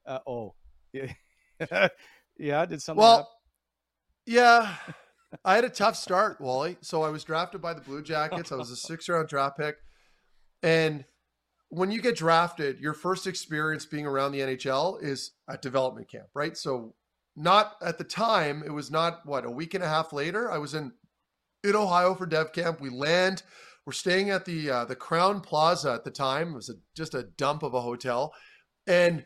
[0.05, 0.55] Uh, oh,
[0.93, 2.61] yeah.
[2.61, 3.01] I did something?
[3.01, 3.27] Well, happen?
[4.25, 4.75] Yeah.
[5.43, 6.77] I had a tough start, Wally.
[6.81, 8.51] So I was drafted by the Blue Jackets.
[8.51, 9.75] I was a six round draft pick.
[10.63, 11.05] And
[11.69, 16.27] when you get drafted, your first experience being around the NHL is at development camp,
[16.33, 16.55] right?
[16.55, 16.95] So
[17.35, 20.51] not at the time, it was not what, a week and a half later.
[20.51, 20.91] I was in
[21.63, 22.79] in Ohio for dev camp.
[22.79, 23.43] We land.
[23.85, 26.49] We're staying at the uh, the Crowne Plaza at the time.
[26.49, 28.33] It was a, just a dump of a hotel,
[28.87, 29.25] and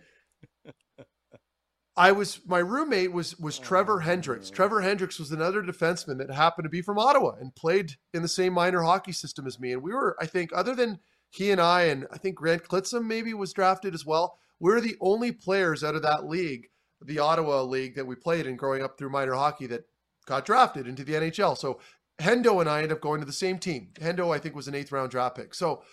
[2.00, 4.50] I was my roommate was was Trevor oh, Hendricks.
[4.50, 8.30] Trevor Hendricks was another defenseman that happened to be from Ottawa and played in the
[8.30, 9.74] same minor hockey system as me.
[9.74, 11.00] And we were, I think, other than
[11.30, 14.38] he and I, and I think Grant Clitsome maybe was drafted as well.
[14.62, 16.68] We we're the only players out of that league,
[17.02, 19.86] the Ottawa league that we played in growing up through minor hockey that
[20.26, 21.58] got drafted into the NHL.
[21.58, 21.80] So
[22.20, 23.90] Hendo and I ended up going to the same team.
[23.96, 25.54] Hendo, I think, was an eighth round draft pick.
[25.54, 25.84] So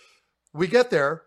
[0.53, 1.23] we get there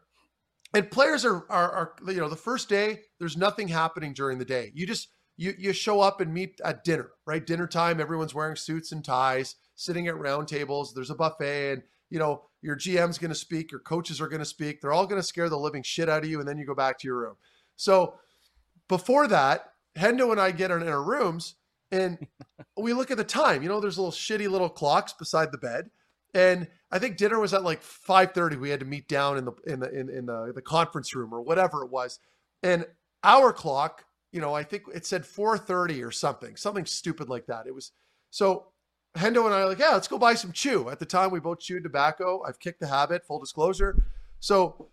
[0.74, 4.46] and players are, are, are you know the first day there's nothing happening during the
[4.46, 8.34] day you just you you show up and meet at dinner right dinner time everyone's
[8.34, 12.76] wearing suits and ties sitting at round tables there's a buffet and you know your
[12.76, 15.50] gm's going to speak your coaches are going to speak they're all going to scare
[15.50, 17.36] the living shit out of you and then you go back to your room
[17.76, 18.16] so
[18.90, 21.56] before that hendo and i get in our rooms
[21.92, 22.28] and
[22.78, 25.90] we look at the time you know there's little shitty little clocks beside the bed
[26.34, 28.60] and I think dinner was at like 5:30.
[28.60, 31.34] We had to meet down in the in the in, in the, the conference room
[31.34, 32.20] or whatever it was.
[32.64, 32.86] And
[33.24, 37.68] our clock, you know, I think it said 4:30 or something, something stupid like that.
[37.68, 37.92] It was
[38.30, 38.68] so
[39.18, 40.90] Hendo and I are like, yeah, let's go buy some chew.
[40.90, 42.44] At the time, we both chewed tobacco.
[42.48, 44.04] I've kicked the habit, full disclosure.
[44.40, 44.90] So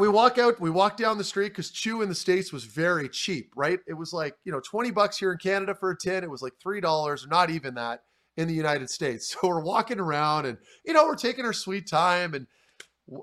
[0.00, 3.08] we walk out, we walk down the street because chew in the States was very
[3.08, 3.78] cheap, right?
[3.86, 6.24] It was like, you know, 20 bucks here in Canada for a tin.
[6.24, 8.02] It was like $3 or not even that
[8.36, 9.36] in the United States.
[9.40, 12.46] So we're walking around and, you know, we're taking our sweet time and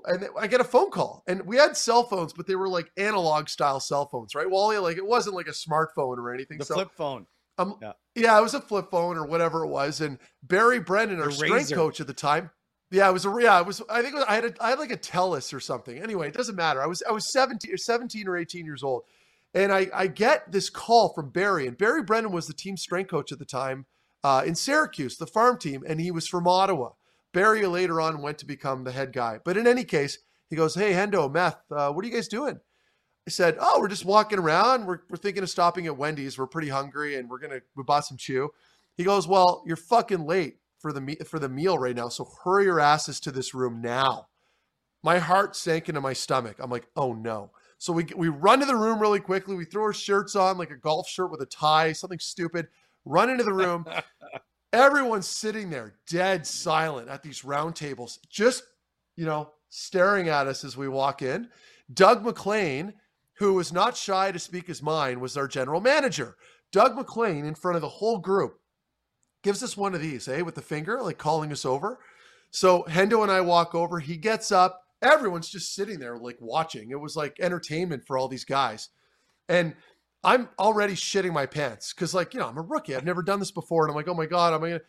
[0.04, 2.90] and I get a phone call, and we had cell phones, but they were like
[2.98, 4.76] analog style cell phones, right, Wally?
[4.76, 6.58] Like it wasn't like a smartphone or anything.
[6.58, 7.26] The so, flip phone.
[7.56, 7.92] Um, Yeah.
[8.14, 8.38] yeah.
[8.38, 11.54] it was a flip phone or whatever it was, and Barry Brennan, our The strength
[11.54, 11.74] Razor.
[11.74, 12.50] coach at the time.
[12.90, 13.82] Yeah, it was a yeah, it was.
[13.90, 15.98] I think was, I had a, I had like a Telus or something.
[15.98, 16.82] Anyway, it doesn't matter.
[16.82, 19.02] I was I was seventeen or seventeen or eighteen years old,
[19.52, 23.10] and I I get this call from Barry, and Barry Brennan was the team strength
[23.10, 23.84] coach at the time
[24.24, 26.90] uh, in Syracuse, the farm team, and he was from Ottawa.
[27.34, 30.18] Barry later on went to become the head guy, but in any case,
[30.48, 32.58] he goes, "Hey, Hendo, Meth, uh, what are you guys doing?"
[33.26, 34.86] I said, "Oh, we're just walking around.
[34.86, 36.38] We're, we're thinking of stopping at Wendy's.
[36.38, 38.48] We're pretty hungry, and we're gonna we bought some chew."
[38.96, 42.64] He goes, "Well, you're fucking late for the for the meal right now, so hurry
[42.64, 44.28] your asses to this room now."
[45.02, 46.56] My heart sank into my stomach.
[46.58, 49.54] I'm like, "Oh no!" So we we run to the room really quickly.
[49.54, 52.68] We throw our shirts on, like a golf shirt with a tie, something stupid.
[53.04, 53.86] Run into the room.
[54.72, 58.64] Everyone's sitting there, dead silent at these round tables, just
[59.16, 61.48] you know, staring at us as we walk in.
[61.92, 62.94] Doug MacLean,
[63.38, 66.36] who was not shy to speak his mind, was our general manager.
[66.70, 68.57] Doug MacLean, in front of the whole group,
[69.48, 72.00] gives us one of these, eh, with the finger, like calling us over.
[72.50, 73.98] So Hendo and I walk over.
[73.98, 74.82] He gets up.
[75.00, 76.90] Everyone's just sitting there, like watching.
[76.90, 78.90] It was like entertainment for all these guys.
[79.48, 79.74] And
[80.22, 82.94] I'm already shitting my pants because, like, you know, I'm a rookie.
[82.94, 83.86] I've never done this before.
[83.86, 84.84] And I'm like, oh my God, am I going to.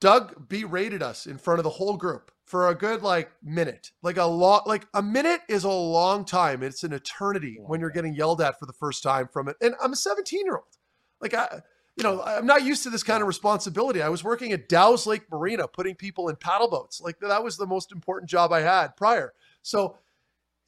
[0.00, 3.92] Doug berated us in front of the whole group for a good like minute.
[4.02, 6.64] Like a lot like a minute is a long time.
[6.64, 9.54] It's an eternity when you're getting yelled at for the first time from it.
[9.60, 10.76] And I'm a 17 year old.
[11.20, 11.60] Like I
[11.96, 14.00] you know, I'm not used to this kind of responsibility.
[14.00, 17.00] I was working at Dow's Lake Marina putting people in paddle boats.
[17.00, 19.32] Like that was the most important job I had prior.
[19.62, 19.98] So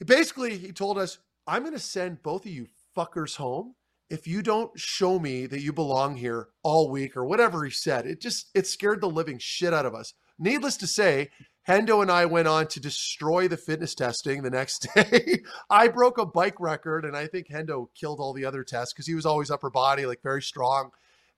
[0.05, 2.67] basically he told us, I'm gonna send both of you
[2.97, 3.75] fuckers home
[4.13, 8.07] if you don't show me that you belong here all week or whatever he said,
[8.07, 10.13] it just it scared the living shit out of us.
[10.39, 11.31] Needless to say,
[11.67, 15.41] Hendo and I went on to destroy the fitness testing the next day.
[15.71, 19.07] I broke a bike record, and I think Hendo killed all the other tests because
[19.07, 20.91] he was always upper body, like very strong.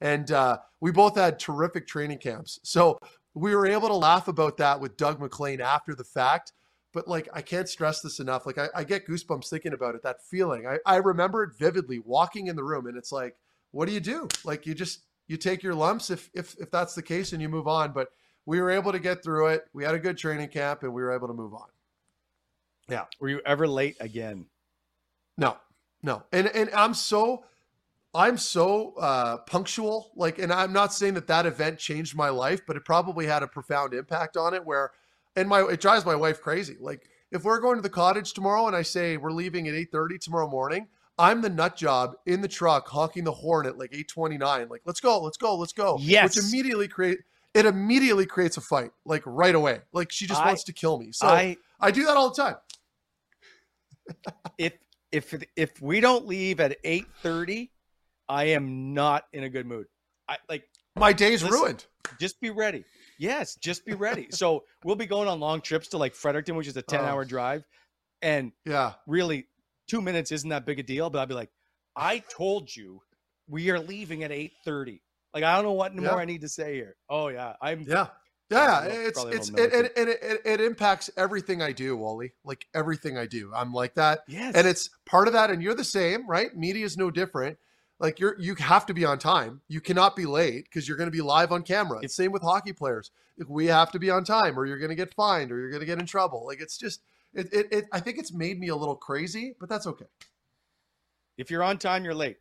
[0.05, 2.61] And uh, we both had terrific training camps.
[2.62, 3.00] So
[3.34, 6.52] we were able to laugh about that with Doug MacLean after the fact
[6.94, 8.46] but like I can't stress this enough.
[8.46, 10.02] Like I, I get goosebumps thinking about it.
[10.02, 11.98] That feeling, I, I remember it vividly.
[11.98, 13.36] Walking in the room, and it's like,
[13.72, 14.28] what do you do?
[14.44, 17.48] Like you just you take your lumps if if if that's the case, and you
[17.48, 17.92] move on.
[17.92, 18.09] But
[18.46, 19.64] we were able to get through it.
[19.74, 21.66] We had a good training camp, and we were able to move on.
[22.88, 23.05] Yeah.
[23.18, 24.46] Were you ever late again?
[25.36, 25.57] No,
[26.02, 27.44] no, and and I'm so.
[28.14, 32.60] I'm so uh, punctual, like, and I'm not saying that that event changed my life,
[32.66, 34.64] but it probably had a profound impact on it.
[34.64, 34.92] Where
[35.36, 36.76] and my it drives my wife crazy.
[36.80, 40.20] Like if we're going to the cottage tomorrow and I say we're leaving at 8:30
[40.20, 40.88] tomorrow morning,
[41.18, 44.70] I'm the nut job in the truck honking the horn at like 8:29.
[44.70, 45.98] Like let's go, let's go, let's go.
[46.00, 46.36] Yes.
[46.36, 47.18] Which immediately create
[47.54, 49.80] it immediately creates a fight like right away.
[49.92, 51.12] Like she just I- wants to kill me.
[51.12, 52.56] So I, I do that all the time.
[54.58, 54.74] if
[55.10, 57.70] if if we don't leave at eight thirty,
[58.29, 59.87] I am not in a good mood.
[60.29, 60.64] I like
[60.97, 61.59] My day's Listen.
[61.61, 61.87] ruined.
[62.18, 62.85] just be ready.
[63.18, 64.29] Yes, just be ready.
[64.31, 67.25] so we'll be going on long trips to like Fredericton, which is a 10 hour
[67.25, 67.64] drive,
[68.22, 68.95] and Yeah.
[69.07, 69.47] really
[69.89, 71.11] two minutes isn't that big a deal.
[71.11, 71.51] But I'd be like,
[71.97, 73.03] I told you
[73.49, 75.03] we are leaving at eight thirty.
[75.35, 76.01] Like I don't know what Yeah.
[76.01, 76.97] more I need to say here.
[77.11, 78.09] Oh yeah, I'm Yeah.
[78.51, 82.33] Yeah, Yeah, it's it's it, it, it, it, it impacts everything I do, Wally.
[82.45, 84.20] Like everything I do, I'm like that.
[84.29, 87.57] yes, and it's part of that and you're the same right media is no different
[88.05, 91.11] like you're you have to be on time you cannot be late because you're going
[91.11, 93.11] to be live on camera it's same with hockey players
[93.48, 95.80] we have to be on time or you're going to get fined or you're going
[95.80, 97.02] to get in trouble like it's just
[97.32, 100.07] it, it, it i think it's made me a little crazy but that's okay
[101.36, 102.36] if you're on time, you're late.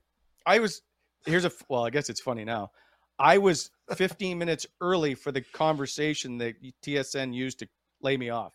[0.46, 0.82] I was
[1.26, 2.72] here's a well, I guess it's funny now.
[3.20, 7.68] I was 15 minutes early for the conversation that TSN used to
[8.02, 8.54] lay me off.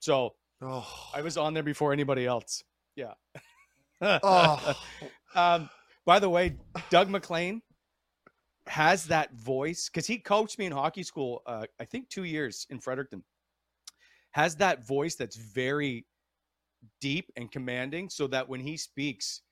[0.00, 2.62] So oh, I was on there before anybody else.
[2.96, 3.14] Yeah.
[4.00, 4.74] oh
[5.34, 5.68] um,
[6.08, 6.56] by the way,
[6.88, 7.60] Doug MacLean
[8.66, 12.66] has that voice because he coached me in hockey school, uh, I think two years
[12.70, 13.22] in Fredericton.
[14.30, 16.06] Has that voice that's very
[17.02, 19.42] deep and commanding, so that when he speaks,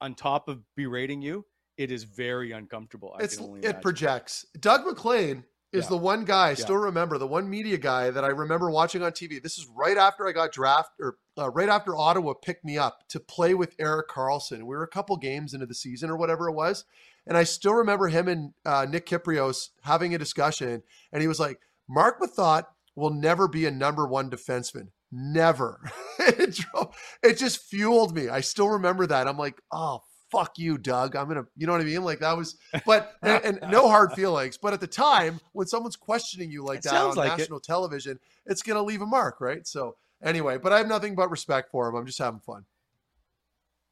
[0.00, 1.44] on top of berating you,
[1.76, 3.16] it is very uncomfortable.
[3.18, 5.42] I it's can only it projects doug maclean
[5.72, 5.88] is Yeah.
[5.88, 9.12] the one guy i still remember the one media guy that i remember watching on
[9.12, 12.78] tv this is right after i got drafted or uh, right after ottawa picked me
[12.78, 14.60] up to play with erik karlsson.
[14.60, 16.84] We were a couple games into the season or whatever it was
[17.26, 20.82] and i still remember him and uh, nick kypreos having a discussion
[21.12, 22.64] and he was like marc methot
[22.96, 24.88] will never be a number one defenseman.
[25.12, 25.80] Never.
[26.18, 28.28] It, drove, it just fueled me.
[28.28, 29.28] I still remember that.
[29.28, 30.00] I'm like oh
[30.32, 31.14] fuck you doug.
[31.14, 32.02] I'm gonna you know what i mean?
[32.02, 34.58] Like that was but and, and no hard feelings.
[34.58, 37.38] But at the time, when someone's questioning you like It that on like it.
[37.38, 39.64] national television, it's gonna leave a mark, right?
[39.68, 41.94] So Anyway, but I have nothing but respect for him.
[41.94, 42.64] I'm just having fun.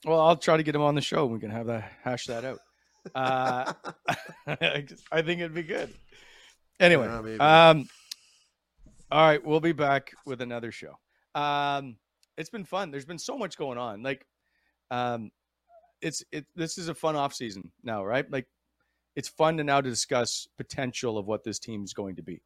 [0.05, 1.27] Well, I'll try to get him on the show.
[1.27, 2.59] We can have that hash that out.
[3.15, 3.71] Uh,
[4.47, 5.93] I think it'd be good.
[6.81, 7.87] Anyway, Yeah, um,
[9.13, 10.99] all right, we'll be back with another show.
[11.35, 11.97] Um,
[12.39, 12.91] it's been fun.
[12.91, 14.03] There's been so much going on.
[14.03, 14.27] Like,
[14.91, 15.31] um,
[16.01, 16.47] it's it.
[16.57, 18.25] This is a fun off season now, right?
[18.31, 18.47] Like,
[19.17, 22.41] it's fun to now to discuss potential of what this team's going to be.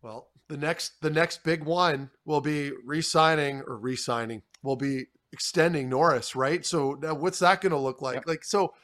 [0.00, 4.42] Well, the next the next big one will be re-signing or re-signing.
[4.62, 6.64] Will be extending Norris, right?
[6.64, 8.16] So now what's that going to look like?
[8.16, 8.24] Yep.
[8.26, 8.74] Like so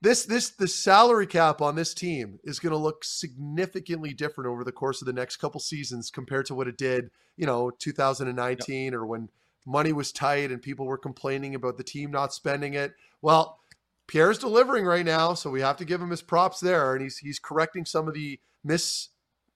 [0.00, 4.62] this this the salary cap on this team is going to look significantly different over
[4.62, 8.94] the course of the next couple seasons compared to what it did, you know, 2019
[8.94, 9.30] or when
[9.66, 12.92] money was tight and people were complaining about the team not spending it.
[13.22, 13.60] Well,
[14.06, 17.18] Pierre's delivering right now, so we have to give him his props there, and he's
[17.18, 19.08] he's correcting some of the miss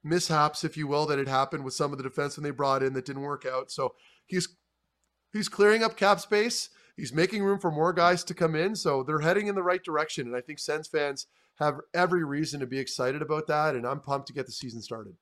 [0.05, 2.93] mishaps, if you will, that had happened with some of the defensemen they brought in
[2.95, 3.71] that didn't work out.
[3.71, 3.95] So
[4.27, 4.49] he's
[5.33, 6.71] he's clearing up cap space.
[6.97, 8.75] He's making room for more guys to come in.
[8.75, 11.27] So they're heading in the right direction, and I think Sens fans
[11.57, 13.75] have every reason to be excited about that.
[13.75, 15.15] And I'm pumped to get the season started.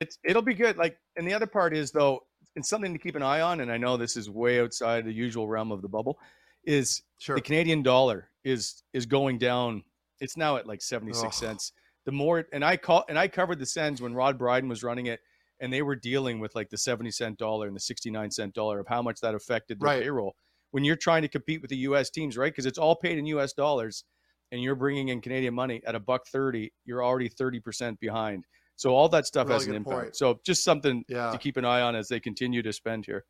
[0.00, 0.76] It's it'll be good.
[0.76, 2.20] Like, and the other part is though,
[2.56, 3.60] it's something to keep an eye on.
[3.60, 6.18] And I know this is way outside the usual realm of the bubble.
[6.64, 7.36] Is Sure.
[7.36, 9.82] the Canadian dollar is is going down.
[10.20, 11.34] It's now at like seventy six Ugh.
[11.34, 11.72] cents.
[12.06, 15.06] The more and I call and I covered the Sens when Rod Bryden was running
[15.06, 15.20] it,
[15.60, 18.54] and they were dealing with like the seventy cent dollar and the sixty nine cent
[18.54, 20.02] dollar of how much that affected their Right.
[20.02, 20.34] payroll.
[20.70, 22.10] When you're trying to compete with the U.S.
[22.10, 22.52] teams, right?
[22.52, 23.52] Because it's all paid in U.S.
[23.52, 24.04] dollars,
[24.52, 28.46] and you're bringing in Canadian money at a buck thirty, you're already thirty percent behind.
[28.76, 30.00] So all that stuff Really has an impact.
[30.00, 30.16] point.
[30.16, 31.30] So just something Yeah.
[31.32, 33.26] to keep an eye on as they continue to spend here.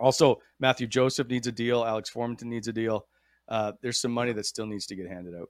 [0.00, 1.84] Also, Matthew Joseph needs a deal.
[1.84, 3.06] Alex Formenton needs a deal.
[3.48, 5.48] Uh, there's some money that still needs to get handed out.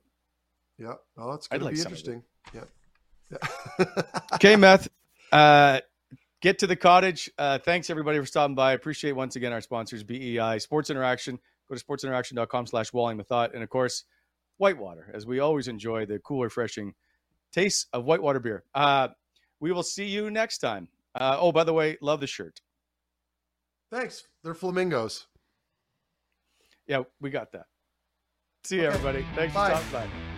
[0.83, 0.95] Yeah.
[1.17, 2.07] Oh, it's I'd going to like be some of it.
[2.09, 2.23] interesting.
[2.55, 3.39] Yeah.
[3.79, 4.03] yeah.
[4.35, 4.89] Okay, Meth.
[5.31, 5.81] Uh,
[6.41, 7.31] get to the cottage.
[7.39, 8.71] Uh, thanks everybody for stopping by.
[8.71, 11.39] I appreciate once again our sponsors, BEI Sports Interaction.
[11.69, 13.55] Go to sportsinteraction.com slash walling the thought.
[13.55, 14.05] And of course,
[14.59, 16.95] Whitewater, as we always enjoy the cool, refreshing
[17.53, 18.65] taste of Whitewater beer.
[18.75, 19.09] Uh,
[19.61, 20.89] we will see you next time.
[21.15, 22.61] Uh, oh, by the way, love the shirt.
[23.93, 24.25] Thanks.
[24.43, 25.27] They're flamingos.
[26.89, 27.67] Yeah, we got that.
[28.65, 28.97] See you, Okay.
[28.97, 29.27] everybody.
[29.37, 29.71] Thanks Bye.
[29.77, 30.32] for stopping by.